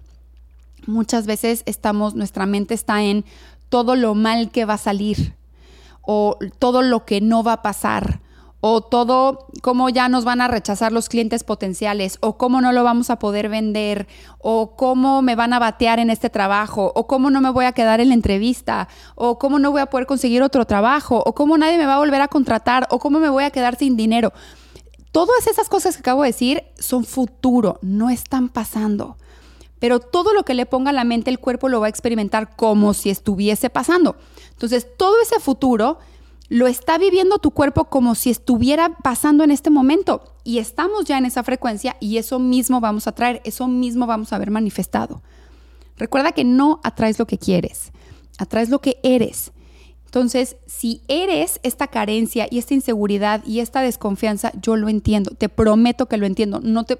Muchas 0.85 1.25
veces 1.25 1.63
estamos, 1.65 2.13
nuestra 2.13 2.45
mente 2.45 2.73
está 2.73 3.01
en 3.03 3.25
todo 3.69 3.95
lo 3.95 4.15
mal 4.15 4.51
que 4.51 4.65
va 4.65 4.73
a 4.75 4.77
salir, 4.77 5.33
o 6.11 6.37
todo 6.57 6.81
lo 6.81 7.05
que 7.05 7.21
no 7.21 7.43
va 7.43 7.53
a 7.53 7.61
pasar 7.61 8.19
o 8.61 8.81
todo 8.81 9.47
cómo 9.61 9.89
ya 9.89 10.09
nos 10.09 10.25
van 10.25 10.41
a 10.41 10.47
rechazar 10.47 10.91
los 10.91 11.07
clientes 11.07 11.43
potenciales 11.43 12.17
o 12.19 12.37
cómo 12.37 12.61
no 12.61 12.71
lo 12.71 12.83
vamos 12.83 13.09
a 13.09 13.17
poder 13.17 13.47
vender 13.47 14.07
o 14.39 14.75
cómo 14.75 15.21
me 15.21 15.35
van 15.35 15.53
a 15.53 15.59
batear 15.59 15.99
en 15.99 16.09
este 16.09 16.29
trabajo 16.29 16.91
o 16.95 17.07
cómo 17.07 17.29
no 17.29 17.39
me 17.41 17.49
voy 17.49 17.65
a 17.65 17.71
quedar 17.71 18.01
en 18.01 18.09
la 18.09 18.15
entrevista 18.15 18.89
o 19.15 19.39
cómo 19.39 19.59
no 19.59 19.71
voy 19.71 19.81
a 19.81 19.85
poder 19.85 20.07
conseguir 20.07 20.43
otro 20.43 20.65
trabajo 20.65 21.23
o 21.25 21.33
cómo 21.33 21.57
nadie 21.57 21.77
me 21.77 21.85
va 21.85 21.95
a 21.95 21.99
volver 21.99 22.21
a 22.21 22.27
contratar 22.27 22.87
o 22.89 22.99
cómo 22.99 23.19
me 23.19 23.29
voy 23.29 23.45
a 23.45 23.51
quedar 23.51 23.77
sin 23.77 23.95
dinero. 23.95 24.33
Todas 25.11 25.47
esas 25.47 25.69
cosas 25.69 25.95
que 25.95 26.01
acabo 26.01 26.23
de 26.23 26.29
decir 26.29 26.63
son 26.77 27.03
futuro, 27.05 27.79
no 27.81 28.09
están 28.09 28.49
pasando. 28.49 29.17
Pero 29.79 29.99
todo 29.99 30.33
lo 30.33 30.43
que 30.43 30.53
le 30.53 30.65
ponga 30.65 30.89
a 30.89 30.93
la 30.93 31.05
mente 31.05 31.31
el 31.31 31.39
cuerpo 31.39 31.69
lo 31.69 31.79
va 31.79 31.87
a 31.87 31.89
experimentar 31.89 32.55
como 32.55 32.93
si 32.93 33.09
estuviese 33.09 33.69
pasando. 33.69 34.17
Entonces, 34.51 34.85
todo 34.97 35.15
ese 35.21 35.39
futuro 35.39 35.99
lo 36.49 36.65
está 36.65 36.97
viviendo 36.97 37.37
tu 37.37 37.51
cuerpo 37.51 37.85
como 37.85 38.15
si 38.15 38.31
estuviera 38.31 38.97
pasando 39.03 39.43
en 39.43 39.51
este 39.51 39.69
momento. 39.69 40.23
Y 40.43 40.57
estamos 40.57 41.05
ya 41.05 41.17
en 41.17 41.25
esa 41.25 41.43
frecuencia 41.43 41.95
y 41.99 42.17
eso 42.17 42.39
mismo 42.39 42.81
vamos 42.81 43.07
a 43.07 43.13
traer, 43.13 43.41
eso 43.45 43.67
mismo 43.67 44.07
vamos 44.07 44.33
a 44.33 44.39
ver 44.39 44.49
manifestado. 44.49 45.21
Recuerda 45.95 46.31
que 46.31 46.43
no 46.43 46.79
atraes 46.83 47.19
lo 47.19 47.27
que 47.27 47.37
quieres, 47.37 47.91
atraes 48.39 48.69
lo 48.69 48.79
que 48.79 48.99
eres. 49.03 49.51
Entonces, 50.05 50.55
si 50.65 51.03
eres 51.07 51.59
esta 51.61 51.85
carencia 51.85 52.47
y 52.49 52.57
esta 52.57 52.73
inseguridad 52.73 53.45
y 53.45 53.59
esta 53.59 53.81
desconfianza, 53.81 54.51
yo 54.59 54.75
lo 54.75 54.89
entiendo, 54.89 55.35
te 55.37 55.49
prometo 55.49 56.07
que 56.07 56.17
lo 56.17 56.25
entiendo. 56.25 56.61
No 56.63 56.83
te, 56.83 56.97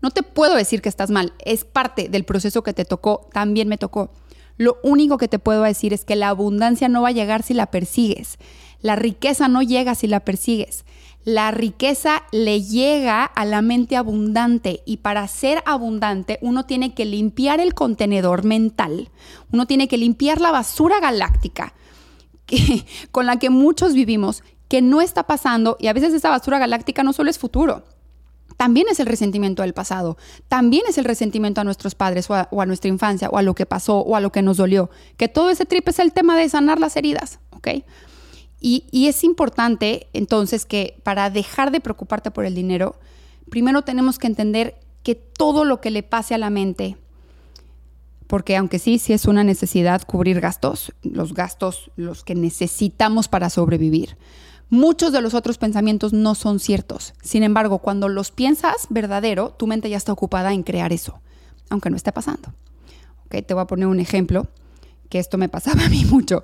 no 0.00 0.12
te 0.12 0.22
puedo 0.22 0.54
decir 0.54 0.82
que 0.82 0.88
estás 0.88 1.10
mal, 1.10 1.32
es 1.44 1.64
parte 1.64 2.08
del 2.08 2.24
proceso 2.24 2.62
que 2.62 2.72
te 2.72 2.84
tocó, 2.84 3.28
también 3.32 3.66
me 3.66 3.76
tocó. 3.76 4.12
Lo 4.56 4.78
único 4.82 5.18
que 5.18 5.28
te 5.28 5.38
puedo 5.38 5.62
decir 5.62 5.92
es 5.92 6.04
que 6.04 6.16
la 6.16 6.28
abundancia 6.28 6.88
no 6.88 7.02
va 7.02 7.08
a 7.08 7.12
llegar 7.12 7.42
si 7.42 7.54
la 7.54 7.66
persigues. 7.66 8.38
La 8.80 8.96
riqueza 8.96 9.48
no 9.48 9.62
llega 9.62 9.94
si 9.94 10.06
la 10.06 10.20
persigues. 10.20 10.84
La 11.24 11.50
riqueza 11.50 12.22
le 12.30 12.62
llega 12.62 13.24
a 13.24 13.44
la 13.44 13.60
mente 13.60 13.96
abundante 13.96 14.82
y 14.86 14.98
para 14.98 15.26
ser 15.26 15.60
abundante 15.66 16.38
uno 16.40 16.66
tiene 16.66 16.94
que 16.94 17.04
limpiar 17.04 17.58
el 17.58 17.74
contenedor 17.74 18.44
mental, 18.44 19.10
uno 19.50 19.66
tiene 19.66 19.88
que 19.88 19.98
limpiar 19.98 20.40
la 20.40 20.52
basura 20.52 21.00
galáctica 21.00 21.74
con 23.10 23.26
la 23.26 23.40
que 23.40 23.50
muchos 23.50 23.92
vivimos, 23.92 24.44
que 24.68 24.82
no 24.82 25.00
está 25.00 25.24
pasando 25.24 25.76
y 25.80 25.88
a 25.88 25.92
veces 25.92 26.14
esa 26.14 26.30
basura 26.30 26.60
galáctica 26.60 27.02
no 27.02 27.12
solo 27.12 27.28
es 27.28 27.40
futuro, 27.40 27.82
también 28.56 28.86
es 28.90 29.00
el 29.00 29.06
resentimiento 29.06 29.62
del 29.62 29.74
pasado, 29.74 30.16
también 30.48 30.84
es 30.88 30.98
el 30.98 31.04
resentimiento 31.04 31.60
a 31.60 31.64
nuestros 31.64 31.94
padres 31.94 32.28
o 32.30 32.34
a, 32.34 32.66
nuestra 32.66 32.88
infancia 32.88 33.28
o 33.28 33.38
a 33.38 33.42
lo 33.42 33.54
que 33.54 33.66
pasó 33.66 33.98
o 33.98 34.16
a 34.16 34.20
lo 34.20 34.32
que 34.32 34.42
nos 34.42 34.56
dolió, 34.56 34.90
que 35.16 35.28
todo 35.28 35.50
ese 35.50 35.66
trip 35.66 35.88
es 35.88 35.98
el 35.98 36.12
tema 36.12 36.36
de 36.36 36.48
sanar 36.48 36.80
las 36.80 36.96
heridas, 36.96 37.38
¿ok? 37.50 37.68
Y, 38.60 38.84
y 38.90 39.08
es 39.08 39.22
importante 39.24 40.08
entonces 40.12 40.64
que 40.64 40.98
para 41.02 41.28
dejar 41.30 41.70
de 41.70 41.80
preocuparte 41.80 42.30
por 42.30 42.46
el 42.46 42.54
dinero, 42.54 42.96
primero 43.50 43.82
tenemos 43.82 44.18
que 44.18 44.26
entender 44.26 44.76
que 45.02 45.14
todo 45.14 45.64
lo 45.64 45.80
que 45.80 45.90
le 45.90 46.02
pase 46.02 46.34
a 46.34 46.38
la 46.38 46.50
mente, 46.50 46.96
porque 48.26 48.56
aunque 48.56 48.78
sí, 48.78 48.98
sí 48.98 49.12
es 49.12 49.26
una 49.26 49.44
necesidad 49.44 50.02
cubrir 50.02 50.40
gastos, 50.40 50.92
los 51.02 51.34
gastos, 51.34 51.90
los 51.94 52.24
que 52.24 52.34
necesitamos 52.34 53.28
para 53.28 53.50
sobrevivir, 53.50 54.16
Muchos 54.68 55.12
de 55.12 55.20
los 55.20 55.34
otros 55.34 55.58
pensamientos 55.58 56.12
no 56.12 56.34
son 56.34 56.58
ciertos. 56.58 57.14
Sin 57.22 57.42
embargo, 57.42 57.78
cuando 57.78 58.08
los 58.08 58.32
piensas 58.32 58.86
verdadero, 58.90 59.50
tu 59.50 59.66
mente 59.66 59.88
ya 59.88 59.96
está 59.96 60.12
ocupada 60.12 60.52
en 60.52 60.64
crear 60.64 60.92
eso, 60.92 61.20
aunque 61.70 61.90
no 61.90 61.96
esté 61.96 62.12
pasando. 62.12 62.52
Okay, 63.26 63.42
te 63.42 63.54
voy 63.54 63.62
a 63.62 63.66
poner 63.66 63.86
un 63.86 64.00
ejemplo, 64.00 64.48
que 65.08 65.18
esto 65.18 65.38
me 65.38 65.48
pasaba 65.48 65.82
a 65.86 65.88
mí 65.88 66.04
mucho. 66.04 66.42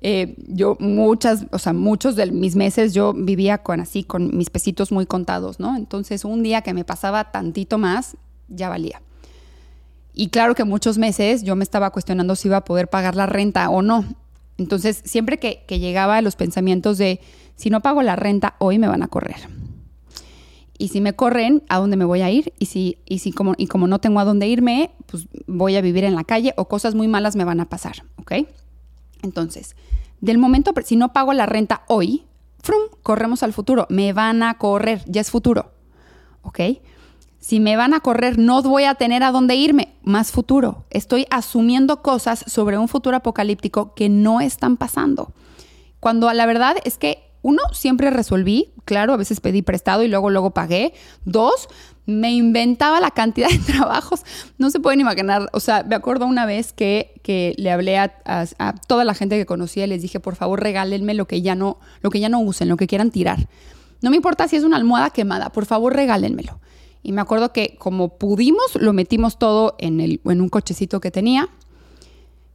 Eh, 0.00 0.34
yo 0.48 0.76
muchas, 0.80 1.46
o 1.52 1.58
sea, 1.58 1.72
muchos 1.72 2.16
de 2.16 2.32
mis 2.32 2.56
meses 2.56 2.92
yo 2.92 3.12
vivía 3.12 3.58
con 3.58 3.80
así, 3.80 4.02
con 4.02 4.36
mis 4.36 4.50
pesitos 4.50 4.90
muy 4.90 5.06
contados, 5.06 5.60
¿no? 5.60 5.76
Entonces 5.76 6.24
un 6.24 6.42
día 6.42 6.62
que 6.62 6.74
me 6.74 6.84
pasaba 6.84 7.30
tantito 7.30 7.78
más, 7.78 8.16
ya 8.48 8.68
valía. 8.68 9.00
Y 10.12 10.28
claro 10.28 10.54
que 10.54 10.64
muchos 10.64 10.98
meses 10.98 11.42
yo 11.44 11.54
me 11.56 11.62
estaba 11.62 11.90
cuestionando 11.90 12.34
si 12.34 12.48
iba 12.48 12.58
a 12.58 12.64
poder 12.64 12.88
pagar 12.88 13.14
la 13.14 13.26
renta 13.26 13.70
o 13.70 13.80
no. 13.80 14.04
Entonces, 14.58 15.02
siempre 15.04 15.38
que, 15.38 15.64
que 15.66 15.78
llegaba 15.78 16.16
a 16.16 16.22
los 16.22 16.36
pensamientos 16.36 16.98
de, 16.98 17.20
si 17.56 17.70
no 17.70 17.80
pago 17.80 18.02
la 18.02 18.16
renta 18.16 18.56
hoy 18.58 18.78
me 18.78 18.88
van 18.88 19.02
a 19.02 19.08
correr. 19.08 19.48
Y 20.78 20.88
si 20.88 21.00
me 21.00 21.12
corren, 21.12 21.62
¿a 21.68 21.78
dónde 21.78 21.96
me 21.96 22.04
voy 22.04 22.22
a 22.22 22.30
ir? 22.30 22.52
Y 22.58 22.66
si, 22.66 22.98
y 23.06 23.20
si 23.20 23.30
como, 23.30 23.54
y 23.56 23.68
como 23.68 23.86
no 23.86 24.00
tengo 24.00 24.18
a 24.18 24.24
dónde 24.24 24.48
irme, 24.48 24.90
pues 25.06 25.28
voy 25.46 25.76
a 25.76 25.80
vivir 25.80 26.02
en 26.02 26.14
la 26.14 26.24
calle 26.24 26.54
o 26.56 26.66
cosas 26.66 26.94
muy 26.94 27.06
malas 27.06 27.36
me 27.36 27.44
van 27.44 27.60
a 27.60 27.68
pasar, 27.68 28.04
¿ok? 28.16 28.32
Entonces, 29.22 29.76
del 30.20 30.38
momento, 30.38 30.72
si 30.84 30.96
no 30.96 31.12
pago 31.12 31.32
la 31.34 31.46
renta 31.46 31.82
hoy, 31.86 32.24
frum, 32.60 32.82
corremos 33.02 33.42
al 33.44 33.52
futuro, 33.52 33.86
me 33.90 34.12
van 34.12 34.42
a 34.42 34.58
correr, 34.58 35.04
ya 35.06 35.20
es 35.20 35.30
futuro, 35.30 35.70
¿ok? 36.42 36.58
Si 37.42 37.58
me 37.58 37.76
van 37.76 37.92
a 37.92 37.98
correr, 37.98 38.38
no 38.38 38.62
voy 38.62 38.84
a 38.84 38.94
tener 38.94 39.24
a 39.24 39.32
dónde 39.32 39.56
irme. 39.56 39.96
Más 40.04 40.30
futuro. 40.30 40.84
Estoy 40.90 41.26
asumiendo 41.28 42.00
cosas 42.00 42.44
sobre 42.46 42.78
un 42.78 42.86
futuro 42.86 43.16
apocalíptico 43.16 43.94
que 43.94 44.08
no 44.08 44.40
están 44.40 44.76
pasando. 44.76 45.32
Cuando 45.98 46.32
la 46.32 46.46
verdad 46.46 46.76
es 46.84 46.98
que 46.98 47.32
uno, 47.42 47.60
siempre 47.72 48.10
resolví, 48.10 48.72
claro, 48.84 49.12
a 49.12 49.16
veces 49.16 49.40
pedí 49.40 49.60
prestado 49.62 50.04
y 50.04 50.08
luego, 50.08 50.30
luego 50.30 50.52
pagué. 50.52 50.94
Dos, 51.24 51.68
me 52.06 52.30
inventaba 52.30 53.00
la 53.00 53.10
cantidad 53.10 53.48
de 53.50 53.58
trabajos. 53.72 54.20
No 54.56 54.70
se 54.70 54.78
pueden 54.78 55.00
imaginar. 55.00 55.50
O 55.52 55.58
sea, 55.58 55.82
me 55.82 55.96
acuerdo 55.96 56.26
una 56.26 56.46
vez 56.46 56.72
que, 56.72 57.20
que 57.24 57.56
le 57.58 57.72
hablé 57.72 57.98
a, 57.98 58.14
a, 58.24 58.74
toda 58.86 59.02
la 59.02 59.14
gente 59.14 59.36
que 59.36 59.46
conocía 59.46 59.86
y 59.86 59.88
les 59.88 60.00
dije, 60.00 60.20
por 60.20 60.36
favor, 60.36 60.62
regálenme 60.62 61.14
lo 61.14 61.26
que 61.26 61.42
ya 61.42 61.56
no, 61.56 61.80
lo 62.02 62.10
que 62.10 62.20
ya 62.20 62.28
no 62.28 62.38
usen, 62.38 62.68
lo 62.68 62.76
que 62.76 62.86
quieran 62.86 63.10
tirar. 63.10 63.48
No 64.00 64.10
me 64.10 64.16
importa 64.16 64.46
si 64.46 64.54
es 64.54 64.62
una 64.62 64.76
almohada 64.76 65.10
quemada, 65.10 65.50
por 65.50 65.66
favor, 65.66 65.92
regálenmelo. 65.96 66.60
Y 67.02 67.12
me 67.12 67.20
acuerdo 67.20 67.52
que 67.52 67.76
como 67.78 68.16
pudimos, 68.16 68.76
lo 68.76 68.92
metimos 68.92 69.38
todo 69.38 69.74
en, 69.78 70.00
el, 70.00 70.20
en 70.24 70.40
un 70.40 70.48
cochecito 70.48 71.00
que 71.00 71.10
tenía, 71.10 71.48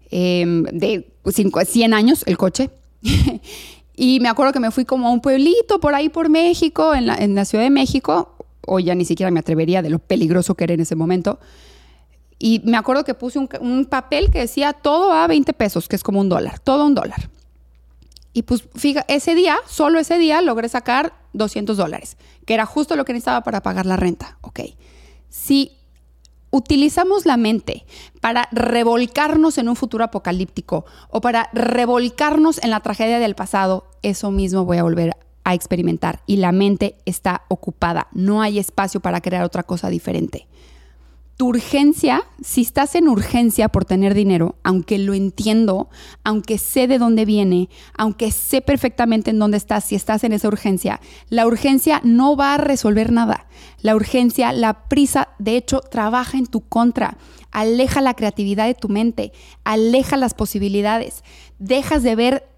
em, 0.10 0.63
de 0.63 1.12
100 1.25 1.93
años 1.93 2.23
el 2.25 2.38
coche. 2.38 2.69
Y 3.99 4.19
me 4.19 4.29
acuerdo 4.29 4.53
que 4.53 4.60
me 4.60 4.69
fui 4.69 4.86
como 4.86 5.07
a 5.07 5.12
un 5.12 5.21
pueblito 5.21 5.79
por 5.79 5.95
ahí 5.95 6.07
por 6.07 6.29
México, 6.29 6.93
en 6.93 7.07
la, 7.07 7.15
en 7.15 7.33
la 7.33 7.45
Ciudad 7.45 7.63
de 7.63 7.71
México, 7.71 8.36
o 8.62 8.77
ya 8.77 8.93
ni 8.93 9.05
siquiera 9.05 9.31
me 9.31 9.39
atrevería 9.39 9.81
de 9.81 9.89
lo 9.89 9.97
peligroso 9.97 10.53
que 10.53 10.65
era 10.65 10.75
en 10.75 10.81
ese 10.81 10.95
momento. 10.95 11.39
Y 12.38 12.62
me 12.63 12.77
acuerdo 12.77 13.03
que 13.03 13.15
puse 13.15 13.39
un, 13.39 13.49
un, 13.60 13.86
papel 13.86 14.29
que 14.29 14.38
decía 14.38 14.73
todo 14.73 15.13
a 15.13 15.25
20 15.25 15.51
pesos, 15.53 15.88
que 15.88 15.95
es 15.95 16.03
como 16.03 16.19
un 16.19 16.29
dólar, 16.29 16.60
todo 16.60 16.86
un 16.86 16.93
dólar. 16.93 17.31
Y 18.38 18.43
pues 18.43 18.65
fíjate, 18.76 19.15
ese 19.15 19.34
día, 19.34 19.58
solo 19.65 19.97
ese 19.97 20.19
día, 20.19 20.43
logré 20.43 20.69
sacar 20.69 21.12
200 21.34 21.76
dólares, 21.76 22.17
que 22.45 22.54
era 22.54 22.67
justo 22.67 22.95
lo 22.95 23.04
que 23.04 23.12
necesitaba 23.12 23.41
para 23.41 23.63
pagar 23.63 23.88
la 23.88 23.95
renta. 23.95 24.38
Ok. 24.41 24.60
Si 25.28 25.71
utilizamos 26.52 27.26
la 27.26 27.36
mente 27.36 27.88
para 28.21 28.47
revolcarnos 28.52 29.58
en 29.58 29.69
un 29.69 29.76
futuro 29.76 30.04
apocalíptico 30.04 30.86
o 31.10 31.19
para 31.19 31.50
revolcarnos 31.52 32.63
en 32.63 32.69
la 32.69 32.82
tragedia 32.82 33.17
del 33.17 33.34
pasado, 33.34 33.89
eso 34.04 34.30
mismo 34.30 34.65
voy 34.65 34.78
a 34.78 34.84
volver 34.84 35.17
a 35.43 35.56
experimentar 35.56 36.21
y 36.28 36.38
la 36.38 36.52
mente 36.52 36.95
está 37.06 37.41
ocupada, 37.47 38.08
no 38.12 38.43
hay 38.43 38.60
espacio 38.60 39.00
para 39.00 39.19
crear 39.19 39.45
otra 39.45 39.63
cosa 39.63 39.89
diferente 39.89 40.47
tu 41.38 41.50
urgencia, 41.50 42.23
si 42.41 42.62
estás 42.62 42.95
en 42.95 43.08
urgencia 43.08 43.69
por 43.69 43.86
tener 43.86 44.15
dinero, 44.15 44.56
aunque 44.63 44.97
lo 44.97 45.13
entiendo, 45.13 45.88
aunque 46.23 46.58
sé 46.58 46.88
de 46.88 46.97
dónde 46.97 47.26
viene, 47.26 47.69
aunque 47.95 48.32
sé 48.32 48.62
perfectamente 48.62 49.30
en 49.30 49.38
dónde 49.38 49.58
estás, 49.58 49.86
si 49.86 49.93
estás 49.93 50.23
en 50.23 50.34
esa 50.34 50.47
urgencia, 50.47 51.00
la 51.30 51.45
urgencia 51.45 52.02
no 52.04 52.36
va 52.36 52.56
a 52.56 52.58
resolver 52.58 53.12
nada. 53.12 53.45
La 53.82 53.95
urgencia, 53.95 54.52
la 54.52 54.88
prisa, 54.88 55.30
de 55.38 55.58
hecho, 55.58 55.82
trabaja 55.82 56.39
en 56.39 56.47
tu 56.47 56.62
contra. 56.62 57.17
Aleja 57.52 58.02
la 58.02 58.15
creatividad 58.15 58.65
de 58.65 58.73
tu 58.73 58.89
mente, 58.89 59.32
aleja 59.63 60.17
las 60.17 60.34
posibilidades. 60.34 61.23
Dejas 61.60 62.02
de 62.02 62.15
ver 62.15 62.50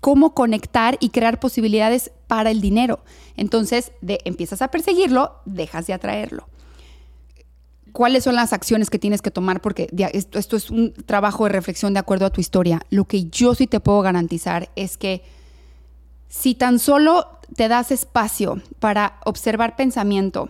cómo 0.00 0.34
conectar 0.34 0.96
y 1.00 1.08
crear 1.08 1.40
posibilidades 1.40 2.12
para 2.28 2.52
el 2.52 2.60
dinero. 2.60 3.00
Entonces, 3.36 3.90
de, 4.02 4.20
empiezas 4.24 4.62
a 4.62 4.68
perseguirlo, 4.68 5.32
dejas 5.46 5.88
de 5.88 5.94
atraerlo 5.94 6.46
cuáles 7.92 8.24
son 8.24 8.34
las 8.34 8.52
acciones 8.52 8.90
que 8.90 8.98
tienes 8.98 9.22
que 9.22 9.30
tomar, 9.30 9.60
porque 9.60 9.88
esto, 10.12 10.56
es 10.56 10.70
un 10.70 10.92
trabajo 10.92 11.44
de 11.44 11.50
reflexión 11.50 11.92
de 11.94 12.00
acuerdo 12.00 12.26
a 12.26 12.30
tu 12.30 12.40
historia. 12.40 12.80
Lo 12.90 13.04
que 13.04 13.24
yo 13.24 13.54
sí 13.54 13.66
te 13.66 13.80
puedo 13.80 14.00
garantizar 14.02 14.70
es 14.76 14.96
que 14.96 15.22
si 16.28 16.54
tan 16.54 16.78
solo 16.78 17.26
te 17.56 17.68
das 17.68 17.90
espacio 17.90 18.62
para 18.78 19.18
observar 19.24 19.76
pensamiento, 19.76 20.48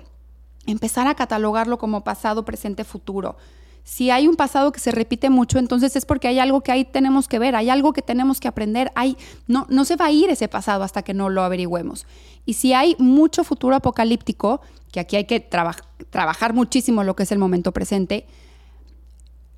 empezar 0.66 1.07
a 1.07 1.14
catalogarlo 1.14 1.79
como 1.79 2.05
pasado, 2.05 2.44
presente, 2.44 2.85
futuro, 2.85 3.37
si 3.85 4.11
hay 4.11 4.29
un 4.29 4.37
pasado 4.37 4.73
que 4.73 4.81
se 4.81 4.90
repite 4.90 5.31
mucho, 5.31 5.59
entonces 5.59 5.97
es 5.97 6.05
porque 6.05 6.29
hay 6.29 6.38
algo 6.38 6.61
que 6.61 6.73
ahí 6.73 6.85
tenemos 6.85 7.29
que 7.29 7.38
ver, 7.38 7.57
hay 7.57 7.71
algo 7.71 7.93
que 7.93 8.03
tenemos 8.03 8.40
que 8.40 8.49
aprender, 8.49 8.93
hay, 8.95 9.16
no, 9.47 9.66
no 9.69 9.85
se 9.85 9.97
va 9.97 10.07
a 10.07 10.11
ir 10.11 10.31
ese 10.31 10.49
pasado 10.49 10.85
hasta 10.85 11.03
que 11.03 11.14
no 11.14 11.29
lo 11.29 11.43
averigüemos. 11.43 12.07
Y 12.47 12.55
si 12.55 12.73
hay 12.73 12.97
mucho 12.99 13.45
futuro 13.45 13.77
apocalíptico, 13.77 14.61
que 14.93 15.01
aquí 15.01 15.16
hay 15.16 15.25
que 15.25 15.40
trabajar 15.40 16.55
muchísimo 16.55 17.05
lo 17.05 17.16
que 17.16 17.25
es 17.25 17.33
el 17.33 17.38
momento 17.38 17.73
presente, 17.73 18.27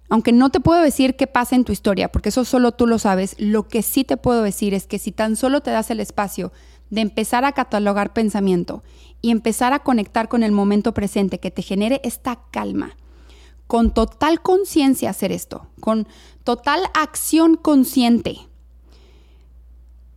aunque 0.08 0.32
no 0.32 0.50
te 0.50 0.60
puedo 0.60 0.82
decir 0.82 1.16
qué 1.16 1.26
pasa 1.26 1.56
en 1.56 1.64
tu 1.64 1.72
historia, 1.72 2.12
porque 2.12 2.28
eso 2.28 2.44
solo 2.44 2.72
tú 2.72 2.86
lo 2.86 2.98
sabes, 2.98 3.34
lo 3.38 3.66
que 3.66 3.82
sí 3.82 4.04
te 4.04 4.18
puedo 4.18 4.42
decir 4.42 4.74
es 4.74 4.86
que 4.86 4.98
si 4.98 5.10
tan 5.10 5.36
solo 5.36 5.62
te 5.62 5.70
das 5.70 5.90
el 5.90 6.00
espacio 6.00 6.52
de 6.90 7.00
empezar 7.00 7.46
a 7.46 7.52
catalogar 7.52 8.12
pensamiento 8.12 8.82
y 9.22 9.30
empezar 9.30 9.72
a 9.72 9.78
conectar 9.78 10.28
con 10.28 10.42
el 10.42 10.52
momento 10.52 10.92
presente, 10.92 11.40
que 11.40 11.50
te 11.50 11.62
genere 11.62 12.02
esta 12.04 12.40
calma, 12.50 12.94
con 13.72 13.90
total 13.94 14.42
conciencia 14.42 15.08
hacer 15.08 15.32
esto, 15.32 15.66
con 15.80 16.06
total 16.44 16.82
acción 16.92 17.56
consciente, 17.56 18.36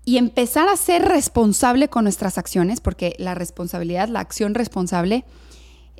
y 0.03 0.17
empezar 0.17 0.67
a 0.67 0.75
ser 0.75 1.03
responsable 1.03 1.87
con 1.87 2.03
nuestras 2.03 2.37
acciones, 2.37 2.81
porque 2.81 3.15
la 3.17 3.33
responsabilidad, 3.33 4.09
la 4.09 4.19
acción 4.19 4.55
responsable, 4.55 5.23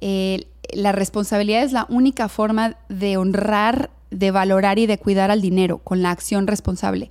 eh, 0.01 0.49
la 0.73 0.91
responsabilidad 0.91 1.63
es 1.63 1.71
la 1.71 1.85
única 1.87 2.27
forma 2.27 2.75
de 2.89 3.15
honrar, 3.15 3.89
de 4.11 4.31
valorar 4.31 4.77
y 4.77 4.85
de 4.85 4.97
cuidar 4.97 5.31
al 5.31 5.39
dinero 5.39 5.77
con 5.77 6.01
la 6.01 6.11
acción 6.11 6.47
responsable. 6.47 7.09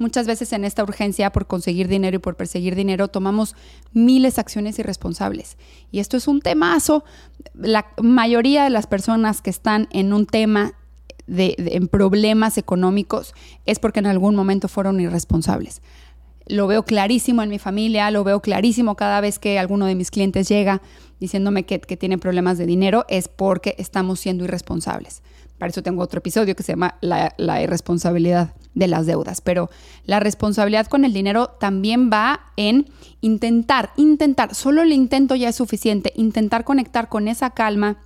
Muchas 0.00 0.26
veces 0.26 0.54
en 0.54 0.64
esta 0.64 0.82
urgencia 0.82 1.30
por 1.30 1.46
conseguir 1.46 1.86
dinero 1.86 2.16
y 2.16 2.20
por 2.20 2.34
perseguir 2.34 2.74
dinero 2.74 3.08
tomamos 3.08 3.54
miles 3.92 4.36
de 4.36 4.40
acciones 4.40 4.78
irresponsables. 4.78 5.58
Y 5.92 6.00
esto 6.00 6.16
es 6.16 6.26
un 6.26 6.40
temazo. 6.40 7.04
La 7.52 7.86
mayoría 8.02 8.64
de 8.64 8.70
las 8.70 8.86
personas 8.86 9.42
que 9.42 9.50
están 9.50 9.88
en 9.92 10.14
un 10.14 10.24
tema 10.24 10.72
de, 11.26 11.54
en 11.58 11.86
problemas 11.86 12.56
económicos 12.56 13.34
es 13.66 13.78
porque 13.78 14.00
en 14.00 14.06
algún 14.06 14.34
momento 14.34 14.68
fueron 14.68 15.00
irresponsables 15.00 15.82
lo 16.46 16.66
veo 16.66 16.84
clarísimo 16.84 17.42
en 17.42 17.48
mi 17.48 17.60
familia, 17.60 18.10
lo 18.10 18.24
veo 18.24 18.40
clarísimo 18.40 18.96
cada 18.96 19.20
vez 19.20 19.38
que 19.38 19.60
alguno 19.60 19.86
de 19.86 19.94
mis 19.94 20.10
clientes 20.10 20.48
llega 20.48 20.82
diciéndome 21.20 21.64
que, 21.64 21.78
tiene 21.78 22.18
problemas 22.18 22.58
de 22.58 22.66
dinero, 22.66 23.04
es 23.08 23.28
porque 23.28 23.76
estamos 23.78 24.18
siendo 24.18 24.44
irresponsables. 24.44 25.22
Para 25.60 25.72
eso 25.72 25.82
tengo 25.82 26.02
otro 26.02 26.20
episodio 26.20 26.56
que 26.56 26.62
se 26.62 26.72
llama 26.72 26.94
la, 27.02 27.62
irresponsabilidad 27.62 28.54
de 28.74 28.88
las 28.88 29.04
deudas. 29.04 29.42
Pero 29.42 29.68
la 30.06 30.18
responsabilidad 30.18 30.86
con 30.86 31.04
el 31.04 31.12
dinero 31.12 31.48
también 31.60 32.08
va 32.10 32.40
en 32.56 32.86
intentar, 33.20 33.90
intentar, 33.98 34.54
solo 34.54 34.80
el 34.80 34.90
intento 34.90 35.36
ya 35.36 35.50
es 35.50 35.56
suficiente, 35.56 36.14
intentar 36.16 36.64
conectar 36.64 37.10
con 37.10 37.28
esa 37.28 37.50
calma, 37.50 37.98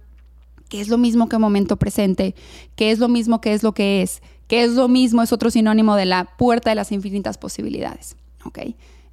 que 0.69 0.81
es 0.81 0.89
lo 0.89 0.99
mismo 0.99 1.29
que 1.29 1.39
momento 1.39 1.77
presente, 1.77 2.35
que 2.75 2.91
es 2.91 2.99
lo 2.99 3.07
mismo 3.07 3.41
que 3.41 3.55
es 3.55 3.63
lo 3.63 3.73
que 3.73 4.03
es, 4.03 4.21
que 4.49 4.65
es 4.65 4.73
lo 4.73 4.89
mismo, 4.89 5.23
es 5.23 5.33
otro 5.33 5.49
sinónimo 5.49 5.95
de 5.95 6.07
la 6.07 6.25
puerta 6.37 6.71
de 6.71 6.75
las 6.75 6.91
infinitas 6.91 7.39
posibilidades. 7.39 8.17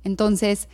Entonces, 0.04 0.68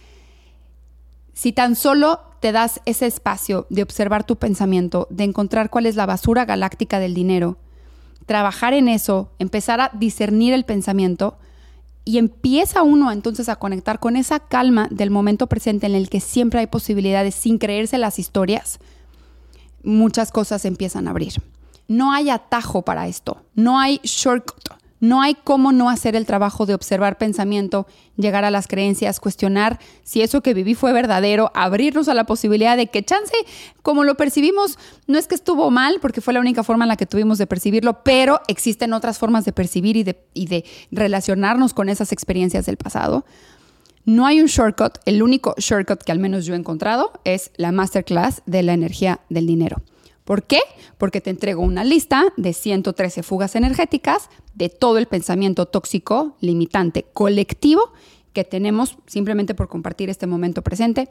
si 1.38 1.54
tan 1.54 1.76
solo 1.76 2.22
te 2.40 2.52
das 2.52 2.82
ese 2.86 3.06
espacio 3.06 3.68
de 3.70 3.84
observar 3.84 4.24
tu 4.24 4.38
pensamiento, 4.38 5.06
de 5.12 5.24
encontrar 5.24 5.70
cuál 5.70 5.86
es 5.86 5.96
la 5.96 6.08
basura 6.08 6.46
galáctica 6.46 6.98
del 6.98 7.14
dinero, 7.14 7.60
trabajar 8.26 8.74
en 8.74 8.88
eso, 8.88 9.30
empezar 9.38 9.80
a 9.80 9.92
discernir 9.94 10.56
el 10.56 10.66
pensamiento 10.66 11.38
y 12.06 12.18
empieza 12.18 12.82
uno 12.82 13.12
entonces 13.12 13.50
a 13.50 13.58
conectar 13.58 14.00
con 14.00 14.16
esa 14.16 14.40
calma 14.40 14.88
del 14.90 15.12
momento 15.12 15.46
presente 15.46 15.86
en 15.86 15.94
el 15.94 16.10
que 16.10 16.22
siempre 16.22 16.62
hay 16.62 16.66
posibilidades 16.66 17.36
sin 17.36 17.60
creerse 17.60 18.00
las 18.00 18.18
historias, 18.18 18.80
muchas 19.84 20.32
cosas 20.32 20.66
empiezan 20.66 21.08
a 21.08 21.12
abrir. 21.12 21.34
No 21.88 22.14
hay 22.14 22.32
atajo 22.32 22.82
para 22.82 23.08
esto, 23.08 23.44
no 23.54 23.80
hay 23.80 24.00
shortcut. 24.02 24.70
No 25.00 25.22
hay 25.22 25.36
cómo 25.36 25.72
no 25.72 25.90
hacer 25.90 26.16
el 26.16 26.26
trabajo 26.26 26.66
de 26.66 26.74
observar 26.74 27.18
pensamiento, 27.18 27.86
llegar 28.16 28.46
a 28.46 28.52
las 28.52 28.68
creencias, 28.68 29.20
cuestionar 29.20 29.80
si 30.04 30.22
eso 30.22 30.42
que 30.42 30.56
viví 30.56 30.74
fue 30.74 30.92
verdadero, 30.92 31.52
abrirnos 31.54 32.08
a 32.08 32.16
la 32.16 32.26
posibilidad 32.26 32.76
de 32.76 32.88
que 32.88 33.04
chance, 33.04 33.34
como 33.84 34.04
lo 34.04 34.16
percibimos, 34.16 34.80
no 35.06 35.20
es 35.20 35.28
que 35.28 35.36
estuvo 35.36 35.70
mal, 35.70 36.00
porque 36.02 36.22
fue 36.22 36.34
la 36.34 36.40
única 36.40 36.64
forma 36.64 36.86
en 36.86 36.90
la 36.90 36.98
que 36.98 37.06
tuvimos 37.06 37.38
de 37.38 37.46
percibirlo, 37.46 38.04
pero 38.04 38.42
existen 38.48 38.94
otras 38.94 39.20
formas 39.20 39.46
de 39.46 39.54
percibir 39.54 39.98
y 40.34 40.46
de, 40.48 40.66
relacionarnos 40.92 41.74
con 41.74 41.90
esas 41.90 42.12
experiencias 42.12 42.66
del 42.66 42.78
pasado. 42.78 43.26
No 44.06 44.26
hay 44.26 44.42
un 44.42 44.48
shortcut, 44.48 44.98
el 45.06 45.22
único 45.22 45.54
shortcut 45.58 46.02
que 46.02 46.12
al 46.12 46.20
menos 46.20 46.46
yo 46.46 46.54
he 46.54 46.58
encontrado 46.58 47.12
es 47.24 47.52
la 47.58 47.72
masterclass 47.72 48.42
de 48.46 48.64
la 48.64 48.74
energía 48.74 49.20
del 49.30 49.46
dinero. 49.46 49.82
¿Por 50.28 50.44
qué? 50.44 50.60
Porque 50.98 51.22
te 51.22 51.30
entrego 51.30 51.62
una 51.62 51.86
lista 51.86 52.34
de 52.36 52.52
113 52.52 53.24
fugas 53.24 53.56
energéticas 53.56 54.30
de 54.56 54.68
todo 54.68 54.98
el 54.98 55.06
pensamiento 55.06 55.68
tóxico, 55.68 56.36
limitante, 56.42 57.06
colectivo 57.14 57.94
que 58.34 58.44
tenemos 58.44 58.98
simplemente 59.08 59.56
por 59.56 59.70
compartir 59.70 60.10
este 60.10 60.28
momento 60.28 60.64
presente 60.64 61.08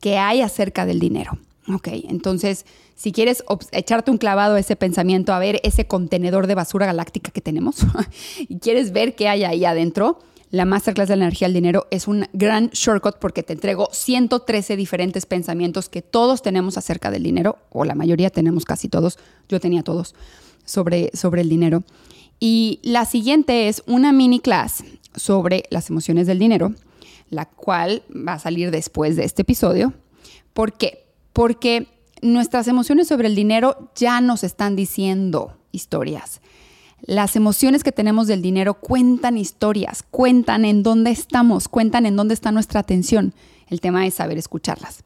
que 0.00 0.16
hay 0.16 0.40
acerca 0.40 0.86
del 0.86 0.98
dinero. 0.98 1.32
Ok, 1.74 1.88
entonces, 2.08 2.64
si 2.94 3.12
quieres 3.12 3.44
echarte 3.70 4.10
un 4.10 4.16
clavado 4.16 4.54
a 4.54 4.60
ese 4.60 4.76
pensamiento, 4.76 5.34
a 5.34 5.38
ver 5.38 5.60
ese 5.62 5.86
contenedor 5.86 6.46
de 6.46 6.54
basura 6.54 6.86
galáctica 6.86 7.32
que 7.32 7.42
tenemos 7.42 7.84
y 8.38 8.60
quieres 8.60 8.92
ver 8.92 9.14
qué 9.14 9.28
hay 9.28 9.44
ahí 9.44 9.66
adentro, 9.66 10.20
La 10.52 10.66
masterclass 10.66 11.08
de 11.08 11.16
la 11.16 11.24
energía 11.24 11.48
del 11.48 11.54
dinero 11.54 11.86
es 11.90 12.06
un 12.06 12.26
gran 12.34 12.68
shortcut 12.74 13.16
porque 13.18 13.42
te 13.42 13.54
entrego 13.54 13.88
113 13.90 14.76
diferentes 14.76 15.24
pensamientos 15.24 15.88
que 15.88 16.02
todos 16.02 16.42
tenemos 16.42 16.76
acerca 16.76 17.10
del 17.10 17.22
dinero, 17.22 17.56
o 17.70 17.86
la 17.86 17.94
mayoría 17.94 18.28
tenemos 18.28 18.66
casi 18.66 18.90
todos, 18.90 19.18
yo 19.48 19.60
tenía 19.60 19.82
todos, 19.82 20.14
sobre, 20.66 21.10
sobre 21.14 21.40
el 21.40 21.48
dinero. 21.48 21.84
Y 22.38 22.80
la 22.82 23.06
siguiente 23.06 23.68
es 23.68 23.82
una 23.86 24.12
mini 24.12 24.40
class 24.40 24.84
sobre 25.16 25.62
las 25.70 25.88
emociones 25.88 26.26
del 26.26 26.38
dinero, 26.38 26.74
la 27.30 27.46
cual 27.46 28.02
va 28.10 28.34
a 28.34 28.38
salir 28.38 28.70
después 28.70 29.16
de 29.16 29.24
este 29.24 29.40
episodio. 29.42 29.94
¿Por 30.52 30.74
qué? 30.74 31.06
Porque 31.32 31.86
nuestras 32.20 32.68
emociones 32.68 33.08
sobre 33.08 33.28
el 33.28 33.34
dinero 33.34 33.90
ya 33.96 34.20
nos 34.20 34.44
están 34.44 34.76
diciendo 34.76 35.56
historias. 35.72 36.42
Las 37.04 37.34
emociones 37.34 37.82
que 37.82 37.90
tenemos 37.90 38.28
del 38.28 38.42
dinero 38.42 38.74
cuentan 38.74 39.36
historias, 39.36 40.04
cuentan 40.08 40.64
en 40.64 40.84
dónde 40.84 41.10
estamos, 41.10 41.66
cuentan 41.66 42.06
en 42.06 42.14
dónde 42.14 42.34
está 42.34 42.52
nuestra 42.52 42.78
atención. 42.78 43.34
El 43.66 43.80
tema 43.80 44.06
es 44.06 44.14
saber 44.14 44.38
escucharlas. 44.38 45.02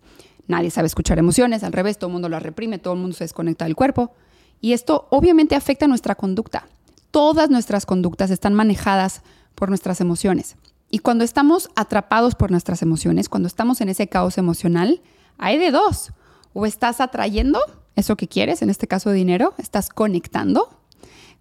Nadie 0.47 0.71
sabe 0.71 0.89
escuchar 0.89 1.19
emociones, 1.19 1.65
al 1.65 1.73
revés, 1.73 1.97
todo 1.97 2.09
el 2.09 2.13
mundo 2.13 2.29
las 2.29 2.43
reprime, 2.43 2.79
todo 2.79 2.93
el 2.93 3.01
mundo 3.01 3.17
se 3.17 3.25
desconecta 3.25 3.65
del 3.65 3.77
cuerpo. 3.77 4.13
Y 4.61 4.75
esto 4.75 5.07
obviamente 5.09 5.55
afecta 5.55 5.87
nuestra 5.87 6.15
conducta. 6.15 6.67
Todas 7.11 7.49
nuestras 7.49 7.87
conductas 7.87 8.31
están 8.31 8.53
manejadas 8.53 9.23
por 9.55 9.71
nuestras 9.71 10.03
emociones. 10.03 10.57
Y 10.91 10.99
cuando 10.99 11.25
estamos 11.25 11.71
atrapados 11.77 12.35
por 12.35 12.51
nuestras 12.51 12.83
emociones, 12.83 13.31
cuando 13.31 13.47
estamos 13.47 13.81
en 13.81 13.89
ese 13.89 14.07
caos 14.07 14.37
emocional, 14.37 15.01
hay 15.39 15.57
de 15.57 15.71
dos. 15.71 16.13
O 16.53 16.67
estás 16.67 17.01
atrayendo 17.01 17.59
eso 17.95 18.17
que 18.17 18.29
quieres, 18.29 18.61
en 18.61 18.69
este 18.69 18.87
caso 18.87 19.13
dinero, 19.13 19.55
estás 19.57 19.89
conectando 19.89 20.79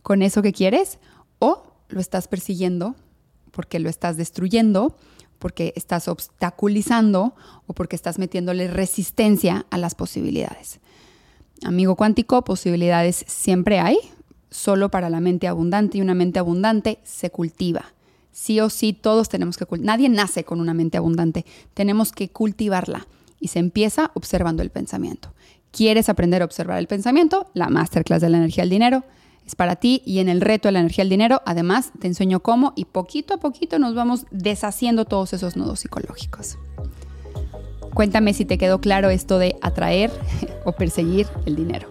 con 0.05 0.21
eso 0.21 0.43
que 0.43 0.53
quieres, 0.53 0.99
o 1.39 1.63
lo 1.89 1.99
estás 1.99 2.27
persiguiendo 2.27 2.93
porque 3.49 3.79
lo 3.79 3.89
estás 3.89 4.17
destruyendo, 4.17 4.95
porque 5.39 5.73
estás 5.75 6.07
obstaculizando 6.07 7.33
o 7.65 7.73
porque 7.73 7.95
estás 7.95 8.19
metiéndole 8.19 8.67
resistencia 8.67 9.65
a 9.71 9.79
las 9.79 9.95
posibilidades. 9.95 10.79
Amigo 11.63 11.95
cuántico, 11.95 12.43
posibilidades 12.43 13.25
siempre 13.27 13.79
hay, 13.79 13.97
solo 14.51 14.91
para 14.91 15.09
la 15.09 15.21
mente 15.21 15.47
abundante 15.47 15.97
y 15.97 16.01
una 16.01 16.13
mente 16.13 16.37
abundante 16.37 16.99
se 17.03 17.31
cultiva. 17.31 17.85
Sí 18.31 18.59
o 18.59 18.69
sí, 18.69 18.93
todos 18.93 19.27
tenemos 19.27 19.57
que 19.57 19.65
cultivar. 19.65 19.97
Nadie 19.97 20.09
nace 20.09 20.43
con 20.43 20.61
una 20.61 20.75
mente 20.75 20.99
abundante, 20.99 21.47
tenemos 21.73 22.11
que 22.11 22.29
cultivarla 22.29 23.07
y 23.39 23.47
se 23.47 23.57
empieza 23.57 24.11
observando 24.13 24.61
el 24.61 24.69
pensamiento. 24.69 25.33
¿Quieres 25.71 26.09
aprender 26.09 26.43
a 26.43 26.45
observar 26.45 26.77
el 26.77 26.85
pensamiento? 26.85 27.49
La 27.55 27.69
masterclass 27.69 28.21
de 28.21 28.29
la 28.29 28.37
energía 28.37 28.65
del 28.65 28.69
dinero 28.69 29.03
es 29.45 29.55
para 29.55 29.75
ti 29.75 30.01
y 30.05 30.19
en 30.19 30.29
el 30.29 30.41
reto 30.41 30.67
de 30.67 30.73
la 30.73 30.79
energía 30.79 31.03
del 31.03 31.09
dinero, 31.09 31.41
además 31.45 31.91
te 31.99 32.07
enseño 32.07 32.39
cómo 32.41 32.73
y 32.75 32.85
poquito 32.85 33.33
a 33.33 33.37
poquito 33.37 33.79
nos 33.79 33.93
vamos 33.93 34.25
deshaciendo 34.31 35.05
todos 35.05 35.33
esos 35.33 35.55
nudos 35.55 35.81
psicológicos. 35.81 36.57
Cuéntame 37.93 38.33
si 38.33 38.43
te 38.43 38.57
quedó 38.57 38.81
claro 38.81 39.09
esto 39.09 39.39
de 39.39 39.55
atraer 39.61 40.11
o 40.65 40.73
perseguir 40.73 41.27
el 41.45 41.55
dinero. 41.55 41.87